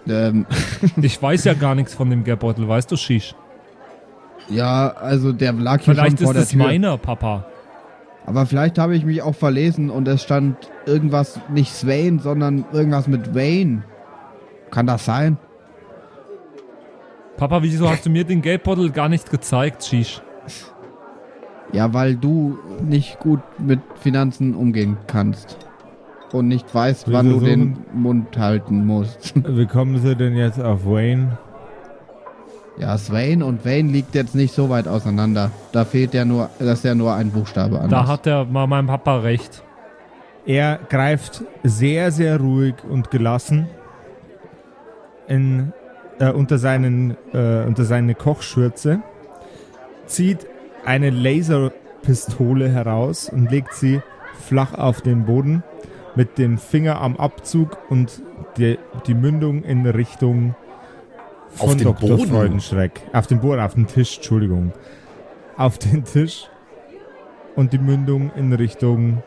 [0.09, 0.47] ähm,
[1.01, 3.37] Ich weiß ja gar nichts von dem Geldbeutel, weißt du, Shish?
[4.49, 6.65] ja, also der lag hier Vielleicht schon vor ist der es Tür.
[6.65, 7.45] meiner, Papa.
[8.27, 10.57] Aber vielleicht habe ich mich auch verlesen und es stand
[10.87, 13.85] irgendwas, nicht Swain, sondern irgendwas mit Wayne.
[14.73, 15.39] Kann das sein?
[17.39, 20.21] Papa, wieso hast du mir den Geldbeutel gar nicht gezeigt, Shish?
[21.73, 25.57] Ja, weil du nicht gut mit Finanzen umgehen kannst.
[26.33, 29.33] Und nicht weißt, wann du den Mund halten musst.
[29.49, 31.39] Wie kommen sie denn jetzt auf Wayne?
[32.77, 35.51] Ja, Swain und Wayne liegt jetzt nicht so weit auseinander.
[35.73, 37.91] Da fehlt ja nur, das ist ja nur ein Buchstabe anders.
[37.91, 39.63] Da hat der mal mein Papa recht.
[40.45, 43.69] Er greift sehr, sehr ruhig und gelassen
[45.29, 45.73] in,
[46.19, 49.03] äh, unter, seinen, äh, unter seine Kochschürze,
[50.07, 50.47] zieht
[50.85, 54.01] eine Laserpistole heraus und legt sie
[54.39, 55.63] flach auf den Boden
[56.15, 58.23] mit dem Finger am Abzug und
[58.57, 60.55] die, die Mündung in Richtung
[61.51, 62.09] von Auf den Dr.
[62.09, 62.29] Boden?
[62.29, 63.01] Freudenschreck.
[63.13, 64.73] Auf den Boden, auf den Tisch, Entschuldigung.
[65.57, 66.49] Auf den Tisch
[67.57, 69.23] und die Mündung in Richtung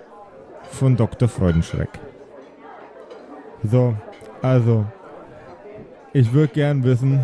[0.64, 1.28] von Dr.
[1.28, 1.90] Freudenschreck.
[3.64, 3.96] So,
[4.42, 4.86] also,
[6.14, 7.20] ich würde gern wissen,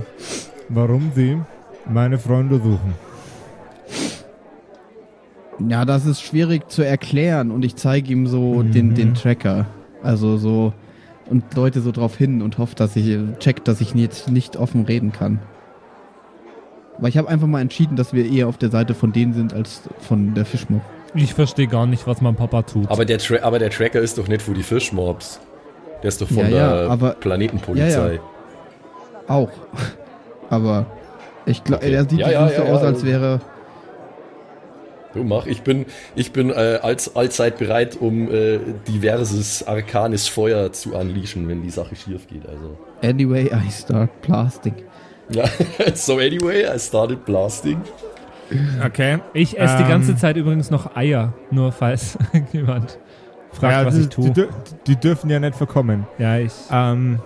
[0.69, 1.37] warum Sie
[1.89, 2.93] meine Freunde suchen.
[5.69, 8.71] Ja, das ist schwierig zu erklären und ich zeige ihm so Mhm.
[8.71, 9.65] den, den Tracker.
[10.03, 10.73] Also so
[11.29, 14.85] und Leute so drauf hin und hoffe, dass ich checkt, dass ich jetzt nicht offen
[14.85, 15.39] reden kann.
[16.99, 19.53] Weil ich habe einfach mal entschieden, dass wir eher auf der Seite von denen sind
[19.53, 20.81] als von der Fischmob.
[21.15, 22.89] Ich verstehe gar nicht, was mein Papa tut.
[22.89, 25.39] aber der, Tra aber der Tracker ist doch nicht für die Fischmobs.
[26.03, 28.13] Der ist doch von Ja, ja, der aber- Planetenpolizei.
[28.13, 28.19] Ja,
[29.27, 29.49] Auch.
[30.49, 30.85] Aber
[31.45, 31.93] Ich glaube, Okay.
[31.93, 32.87] er sieht Ja, nicht ja, so ja, aus, ja.
[32.87, 33.39] als wäre.
[35.13, 40.71] Du mach, ich bin, ich bin äh, als, allzeit bereit, um äh, diverses arkanes Feuer
[40.73, 42.47] zu unleashen, wenn die Sache schief geht.
[42.47, 42.77] Also.
[43.01, 44.75] Anyway, I start blasting.
[45.29, 45.45] Ja,
[45.95, 47.81] so anyway, I started blasting.
[48.85, 49.19] Okay.
[49.33, 52.17] Ich esse die Ähm, ganze Zeit übrigens noch Eier, nur falls
[52.53, 52.99] jemand
[53.51, 54.29] fragt, ja, was die, ich tue.
[54.31, 54.45] Die,
[54.87, 56.05] die dürfen ja nicht verkommen.
[56.17, 56.53] ja, ich.
[56.71, 57.19] Ähm,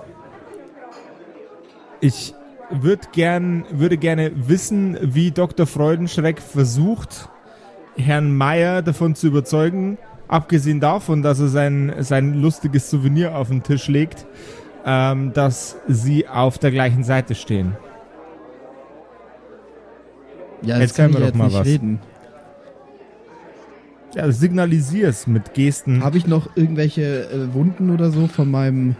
[2.01, 2.33] ich
[2.69, 5.67] würd gern, würde gerne wissen, wie Dr.
[5.67, 7.29] Freudenschreck versucht,
[7.95, 9.97] Herrn Meier davon zu überzeugen,
[10.27, 14.25] abgesehen davon, dass er sein, sein lustiges Souvenir auf den Tisch legt,
[14.85, 17.75] ähm, dass sie auf der gleichen Seite stehen.
[20.61, 21.65] Ja, Erzähl kann mir ich doch jetzt mal was.
[21.65, 21.99] reden.
[24.15, 26.03] Ja, signalisier's mit Gesten.
[26.03, 28.95] Habe ich noch irgendwelche äh, Wunden oder so von meinem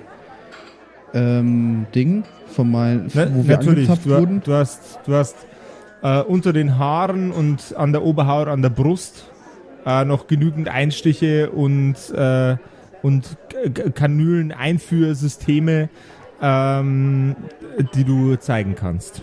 [1.13, 2.23] ähm, Ding?
[2.53, 4.41] Von meinem, Na, wo wir natürlich, du, wurden?
[4.43, 5.35] du hast, du hast
[6.03, 9.25] äh, unter den Haaren und an der Oberhaut, an der Brust
[9.85, 12.55] äh, noch genügend Einstiche und, äh,
[13.01, 15.89] und K- K- Kanülen-Einführsysteme,
[16.41, 17.35] ähm,
[17.95, 19.21] die du zeigen kannst.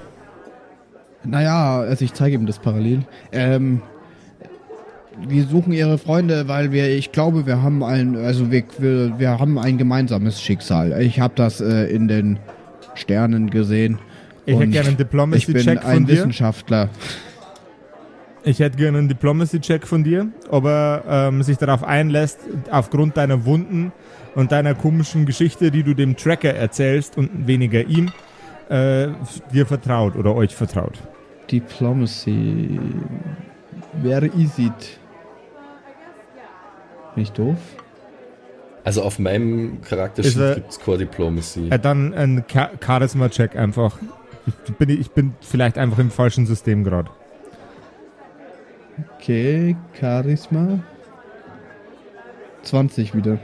[1.25, 3.03] Naja, also ich zeige ihm das parallel.
[3.33, 3.83] Ähm,
[5.27, 9.39] wir suchen ihre Freunde, weil wir, ich glaube, wir haben ein, also wir, wir, wir
[9.41, 11.01] haben ein gemeinsames Schicksal.
[11.03, 12.39] Ich habe das äh, in den
[12.99, 13.99] Sternen gesehen.
[14.47, 16.13] Ich hätte gerne einen Ich bin Diplomacy-Check von ein dir.
[16.17, 16.89] Wissenschaftler.
[18.45, 22.39] Ich hätte gerne einen Diplomacy-Check von dir, ob er ähm, sich darauf einlässt,
[22.71, 23.93] aufgrund deiner Wunden
[24.35, 28.11] und deiner komischen Geschichte, die du dem Tracker erzählst und weniger ihm,
[28.71, 29.09] äh,
[29.53, 30.99] dir vertraut oder euch vertraut.
[31.51, 32.79] Diplomacy.
[34.03, 34.99] Wer is it?
[37.15, 37.57] Bin ich doof?
[38.89, 41.69] Also auf meinem er- Charaktersheet gibt es Core Diplomacy.
[41.69, 43.99] Äh, dann ein Cha- Charisma-Check einfach.
[44.67, 47.11] Ich bin, ich bin vielleicht einfach im falschen System gerade.
[49.19, 50.79] Okay, Charisma.
[52.63, 53.39] 20 wieder.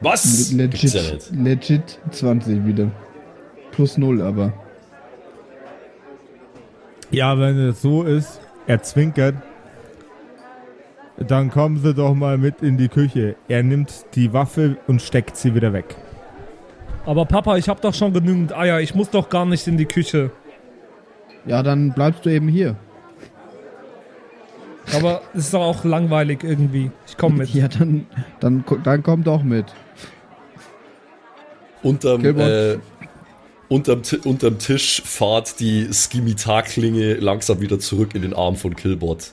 [0.00, 0.50] Was?
[0.50, 2.90] Legit, Gibt's ja legit 20 wieder.
[3.70, 4.54] Plus 0 aber.
[7.12, 9.36] Ja, wenn es so ist, er zwinkert,
[11.16, 13.36] dann kommen Sie doch mal mit in die Küche.
[13.48, 15.96] Er nimmt die Waffe und steckt sie wieder weg.
[17.06, 18.80] Aber Papa, ich habe doch schon genügend Eier.
[18.80, 20.30] Ich muss doch gar nicht in die Küche.
[21.46, 22.76] Ja, dann bleibst du eben hier.
[24.92, 26.90] Aber es ist doch auch langweilig irgendwie.
[27.06, 27.48] Ich komme mit.
[27.54, 28.06] Ja, dann,
[28.40, 29.66] dann, dann komm doch mit.
[31.82, 32.78] Unterm, äh,
[33.68, 39.32] unterm, unterm Tisch fahrt die Skimitar-Klinge langsam wieder zurück in den Arm von Killbot.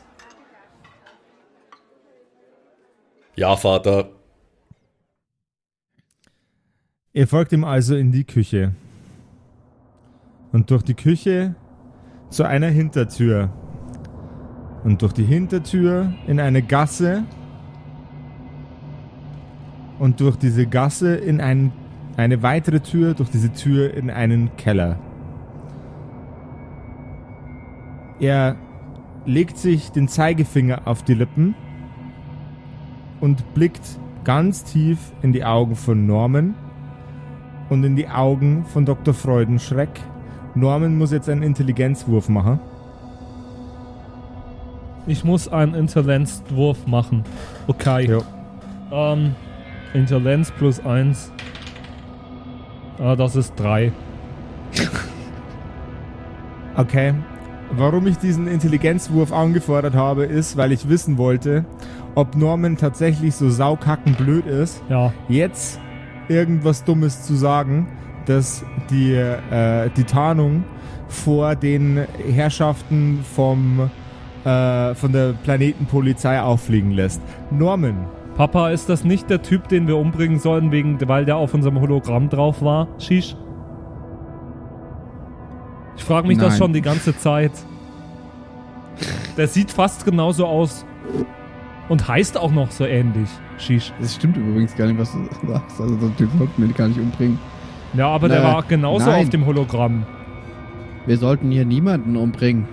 [3.41, 4.09] Ja, Vater.
[7.11, 8.75] Ihr folgt ihm also in die Küche.
[10.51, 11.55] Und durch die Küche
[12.29, 13.49] zu einer Hintertür.
[14.83, 17.23] Und durch die Hintertür in eine Gasse.
[19.97, 21.73] Und durch diese Gasse in ein,
[22.17, 24.99] eine weitere Tür, durch diese Tür in einen Keller.
[28.19, 28.55] Er
[29.25, 31.55] legt sich den Zeigefinger auf die Lippen
[33.21, 33.81] und blickt
[34.23, 36.55] ganz tief in die Augen von Norman
[37.69, 39.13] und in die Augen von Dr.
[39.13, 39.89] Freudenschreck.
[40.55, 42.59] Norman muss jetzt einen Intelligenzwurf machen.
[45.07, 47.23] Ich muss einen Intelligenzwurf machen.
[47.67, 48.09] Okay.
[48.09, 48.19] Ja.
[48.91, 49.35] Ähm,
[49.93, 51.31] Intelligenz plus 1.
[52.99, 53.91] Ah, das ist 3.
[56.77, 57.13] Okay.
[57.73, 61.65] Warum ich diesen Intelligenzwurf angefordert habe, ist, weil ich wissen wollte,
[62.15, 65.13] ob Norman tatsächlich so saukackenblöd ist, Ja.
[65.29, 65.79] jetzt
[66.27, 67.87] irgendwas Dummes zu sagen,
[68.25, 70.63] dass die, äh, die Tarnung
[71.07, 73.89] vor den Herrschaften vom,
[74.45, 77.21] äh, von der Planetenpolizei auffliegen lässt.
[77.49, 78.05] Norman,
[78.37, 81.79] Papa, ist das nicht der Typ, den wir umbringen sollen, wegen, weil der auf unserem
[81.81, 82.87] Hologramm drauf war?
[82.97, 83.35] Shish?
[85.97, 86.57] Ich frage mich das Nein.
[86.57, 87.51] schon die ganze Zeit.
[89.37, 90.85] Der sieht fast genauso aus.
[91.91, 93.27] Und heißt auch noch so ähnlich.
[93.57, 93.91] Shish.
[93.99, 95.77] Das stimmt übrigens gar nicht, was du sagst.
[95.77, 97.37] Also so einen Typ sollten wir gar nicht umbringen.
[97.93, 98.45] Ja, aber der Nö.
[98.45, 99.25] war genauso Nein.
[99.25, 100.05] auf dem Hologramm.
[101.05, 102.65] Wir sollten hier niemanden umbringen.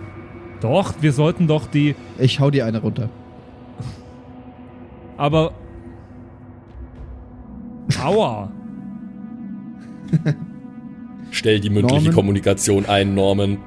[0.60, 1.96] Doch, wir sollten doch die.
[2.16, 3.08] Ich hau dir eine runter.
[5.16, 5.50] Aber.
[8.00, 8.52] Aua.
[11.32, 12.14] Stell die mündliche Norman?
[12.14, 13.58] Kommunikation ein, Norman.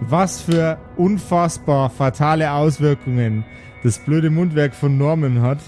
[0.00, 3.44] was für unfassbar fatale Auswirkungen
[3.82, 5.58] das blöde Mundwerk von Norman hat,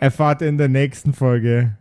[0.00, 1.76] erfahrt ihr in der nächsten Folge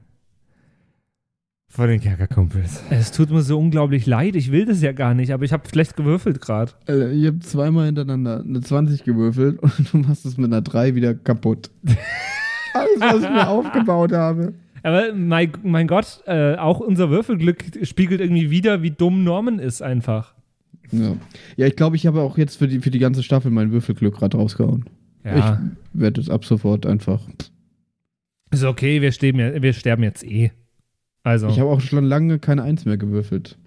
[1.69, 2.83] Von den Kerkerkumpels.
[2.89, 4.35] Es tut mir so unglaublich leid.
[4.35, 6.71] Ich will das ja gar nicht, aber ich habe schlecht gewürfelt gerade.
[6.87, 10.95] Alter, ich habe zweimal hintereinander eine 20 gewürfelt und du machst es mit einer 3
[10.95, 11.69] wieder kaputt.
[12.73, 14.53] Alles, was ich mir aufgebaut habe.
[14.81, 19.81] Aber mein, mein Gott, äh, auch unser Würfelglück spiegelt irgendwie wieder, wie dumm Norman ist
[19.81, 20.33] einfach.
[20.91, 21.15] Ja,
[21.57, 24.15] ja ich glaube, ich habe auch jetzt für die, für die ganze Staffel mein Würfelglück
[24.15, 24.85] gerade rausgehauen.
[25.23, 25.59] Ja,
[25.93, 27.21] Ich werde es ab sofort einfach.
[28.51, 30.51] ist okay, wir, sterben ja- wir sterben jetzt eh.
[31.23, 33.57] Also, Ich habe auch schon lange keine Eins mehr gewürfelt.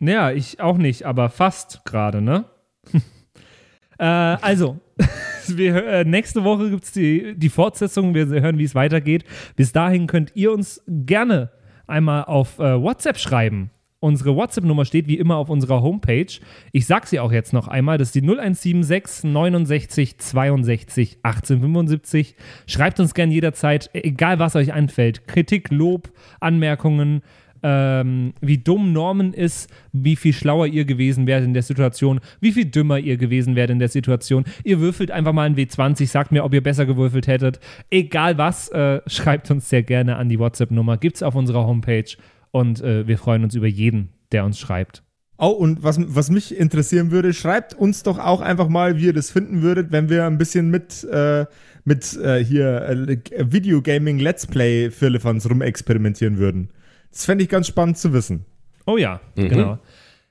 [0.00, 2.44] ja, ich auch nicht, aber fast gerade, ne?
[3.98, 4.78] äh, also,
[5.48, 8.14] wir, äh, nächste Woche gibt es die, die Fortsetzung.
[8.14, 9.24] Wir hören, wie es weitergeht.
[9.56, 11.50] Bis dahin könnt ihr uns gerne
[11.86, 13.70] einmal auf äh, WhatsApp schreiben.
[14.00, 16.32] Unsere WhatsApp-Nummer steht wie immer auf unserer Homepage.
[16.70, 17.98] Ich sag sie auch jetzt noch einmal.
[17.98, 22.36] Das ist die 0176 69 62 1875.
[22.68, 25.26] Schreibt uns gerne jederzeit, egal was euch einfällt.
[25.26, 27.22] Kritik, Lob, Anmerkungen,
[27.64, 32.52] ähm, wie dumm Norman ist, wie viel schlauer ihr gewesen wärt in der Situation, wie
[32.52, 34.44] viel dümmer ihr gewesen wärt in der Situation.
[34.62, 37.58] Ihr würfelt einfach mal ein W20, sagt mir, ob ihr besser gewürfelt hättet.
[37.90, 40.98] Egal was, äh, schreibt uns sehr gerne an die WhatsApp-Nummer.
[40.98, 42.16] Gibt's auf unserer Homepage
[42.50, 45.02] und äh, wir freuen uns über jeden, der uns schreibt.
[45.40, 49.12] Oh, und was, was mich interessieren würde, schreibt uns doch auch einfach mal, wie ihr
[49.12, 51.46] das finden würdet, wenn wir ein bisschen mit, äh,
[51.84, 53.18] mit äh, hier äh,
[53.52, 56.70] Videogaming Let's Play Firlefanz rumexperimentieren würden.
[57.12, 58.46] Das fände ich ganz spannend zu wissen.
[58.84, 59.78] Oh ja, genau.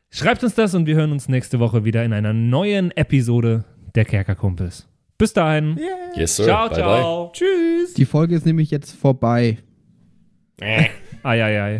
[0.10, 3.64] Schreibt uns das und wir hören uns nächste Woche wieder in einer neuen Episode
[3.96, 4.88] der Kerkerkumpels.
[5.18, 5.80] Bis dahin.
[6.16, 6.46] Yes, sir.
[6.46, 7.32] Ciao, bye, ciao.
[7.34, 7.94] Tschüss!
[7.96, 9.58] Die Folge ist nämlich jetzt vorbei.
[11.26, 11.80] Ei, ei, ei.